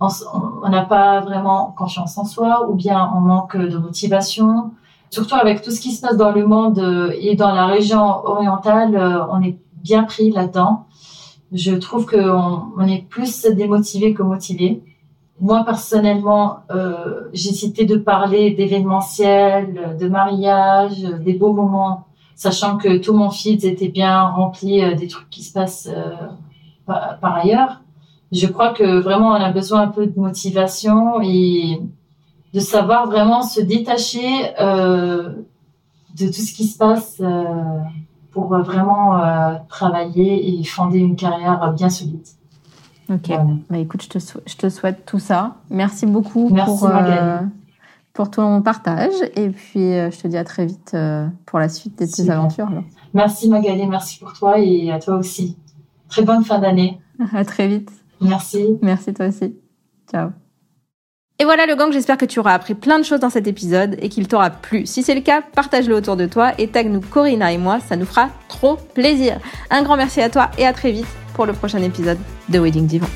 on 0.00 0.68
n'a 0.68 0.84
pas 0.84 1.20
vraiment 1.20 1.74
confiance 1.76 2.16
en 2.18 2.24
soi, 2.24 2.68
ou 2.70 2.74
bien 2.74 3.10
on 3.16 3.20
manque 3.20 3.56
de 3.56 3.78
motivation. 3.78 4.70
Surtout 5.10 5.34
avec 5.34 5.62
tout 5.62 5.70
ce 5.70 5.80
qui 5.80 5.90
se 5.90 6.02
passe 6.02 6.16
dans 6.16 6.30
le 6.30 6.46
monde 6.46 6.78
euh, 6.78 7.12
et 7.18 7.34
dans 7.34 7.52
la 7.52 7.66
région 7.66 8.04
orientale, 8.24 8.94
euh, 8.94 9.26
on 9.32 9.42
est 9.42 9.58
bien 9.82 10.04
pris 10.04 10.30
là-dedans. 10.30 10.84
Je 11.50 11.74
trouve 11.74 12.04
qu'on 12.04 12.62
on 12.76 12.86
est 12.86 13.08
plus 13.08 13.46
démotivé 13.46 14.12
que 14.12 14.22
motivé 14.22 14.82
moi 15.40 15.64
personnellement, 15.64 16.60
euh, 16.70 17.28
j'ai 17.32 17.52
cité 17.52 17.84
de 17.84 17.96
parler 17.96 18.50
d'événementiel, 18.50 19.96
de 19.98 20.08
mariage, 20.08 21.02
des 21.02 21.34
beaux 21.34 21.52
moments, 21.52 22.06
sachant 22.34 22.76
que 22.76 22.98
tout 22.98 23.14
mon 23.14 23.30
feed 23.30 23.64
était 23.64 23.88
bien 23.88 24.22
rempli 24.22 24.82
euh, 24.82 24.94
des 24.94 25.08
trucs 25.08 25.30
qui 25.30 25.42
se 25.42 25.52
passent 25.52 25.88
euh, 25.92 26.14
par, 26.86 27.34
ailleurs. 27.34 27.82
Je 28.32 28.46
crois 28.46 28.72
que 28.72 29.00
vraiment 29.00 29.30
on 29.30 29.42
a 29.42 29.50
besoin 29.50 29.82
un 29.82 29.88
peu 29.88 30.06
de 30.06 30.18
motivation 30.18 31.20
et 31.22 31.80
de 32.54 32.60
savoir 32.60 33.06
vraiment 33.06 33.42
se 33.42 33.60
détacher 33.60 34.52
euh, 34.60 35.32
de 36.18 36.26
tout 36.26 36.32
ce 36.32 36.54
qui 36.54 36.64
se 36.64 36.78
passe 36.78 37.20
euh, 37.20 37.44
pour 38.32 38.48
vraiment 38.48 39.20
travailler 39.68 40.60
et 40.60 40.64
fonder 40.64 40.98
une 40.98 41.16
carrière 41.16 41.72
bien 41.72 41.90
solide. 41.90 42.26
Ok. 43.10 43.30
Bah, 43.70 43.78
écoute, 43.78 44.02
je 44.02 44.08
te, 44.08 44.18
je 44.18 44.56
te 44.56 44.68
souhaite 44.68 45.06
tout 45.06 45.18
ça. 45.18 45.56
Merci 45.70 46.06
beaucoup 46.06 46.48
pour, 46.48 46.86
euh, 46.86 47.38
pour 48.12 48.30
ton 48.30 48.60
partage. 48.62 49.14
Et 49.34 49.48
puis, 49.48 49.94
euh, 49.94 50.10
je 50.10 50.18
te 50.18 50.28
dis 50.28 50.36
à 50.36 50.44
très 50.44 50.66
vite 50.66 50.92
euh, 50.94 51.26
pour 51.46 51.58
la 51.58 51.68
suite 51.68 51.98
de 51.98 52.06
tes 52.06 52.30
aventures. 52.30 52.68
Merci 53.14 53.48
Magali, 53.48 53.86
merci 53.86 54.18
pour 54.18 54.32
toi 54.34 54.58
et 54.58 54.92
à 54.92 54.98
toi 54.98 55.16
aussi. 55.16 55.56
Très 56.08 56.22
bonne 56.22 56.44
fin 56.44 56.58
d'année. 56.58 57.00
À 57.32 57.44
très 57.44 57.66
vite. 57.66 57.90
Merci. 58.20 58.78
Merci 58.80 59.12
toi 59.12 59.26
aussi. 59.26 59.54
Ciao. 60.10 60.30
Et 61.40 61.44
voilà 61.44 61.66
le 61.66 61.76
gang, 61.76 61.92
j'espère 61.92 62.16
que 62.16 62.24
tu 62.24 62.40
auras 62.40 62.52
appris 62.52 62.74
plein 62.74 62.98
de 62.98 63.04
choses 63.04 63.20
dans 63.20 63.30
cet 63.30 63.46
épisode 63.46 63.96
et 64.00 64.08
qu'il 64.08 64.26
t'aura 64.26 64.50
plu. 64.50 64.86
Si 64.86 65.02
c'est 65.02 65.14
le 65.14 65.20
cas, 65.20 65.42
partage-le 65.42 65.94
autour 65.94 66.16
de 66.16 66.26
toi 66.26 66.52
et 66.58 66.68
tag 66.68 66.88
nous 66.88 67.00
Corinna 67.00 67.52
et 67.52 67.58
moi, 67.58 67.78
ça 67.80 67.96
nous 67.96 68.06
fera 68.06 68.28
trop 68.48 68.76
plaisir. 68.94 69.38
Un 69.70 69.82
grand 69.82 69.96
merci 69.96 70.20
à 70.20 70.30
toi 70.30 70.50
et 70.58 70.66
à 70.66 70.72
très 70.72 70.90
vite 70.92 71.06
pour 71.38 71.46
le 71.46 71.52
prochain 71.52 71.80
épisode 71.84 72.18
de 72.48 72.58
Wedding 72.58 72.88
Divan. 72.88 73.06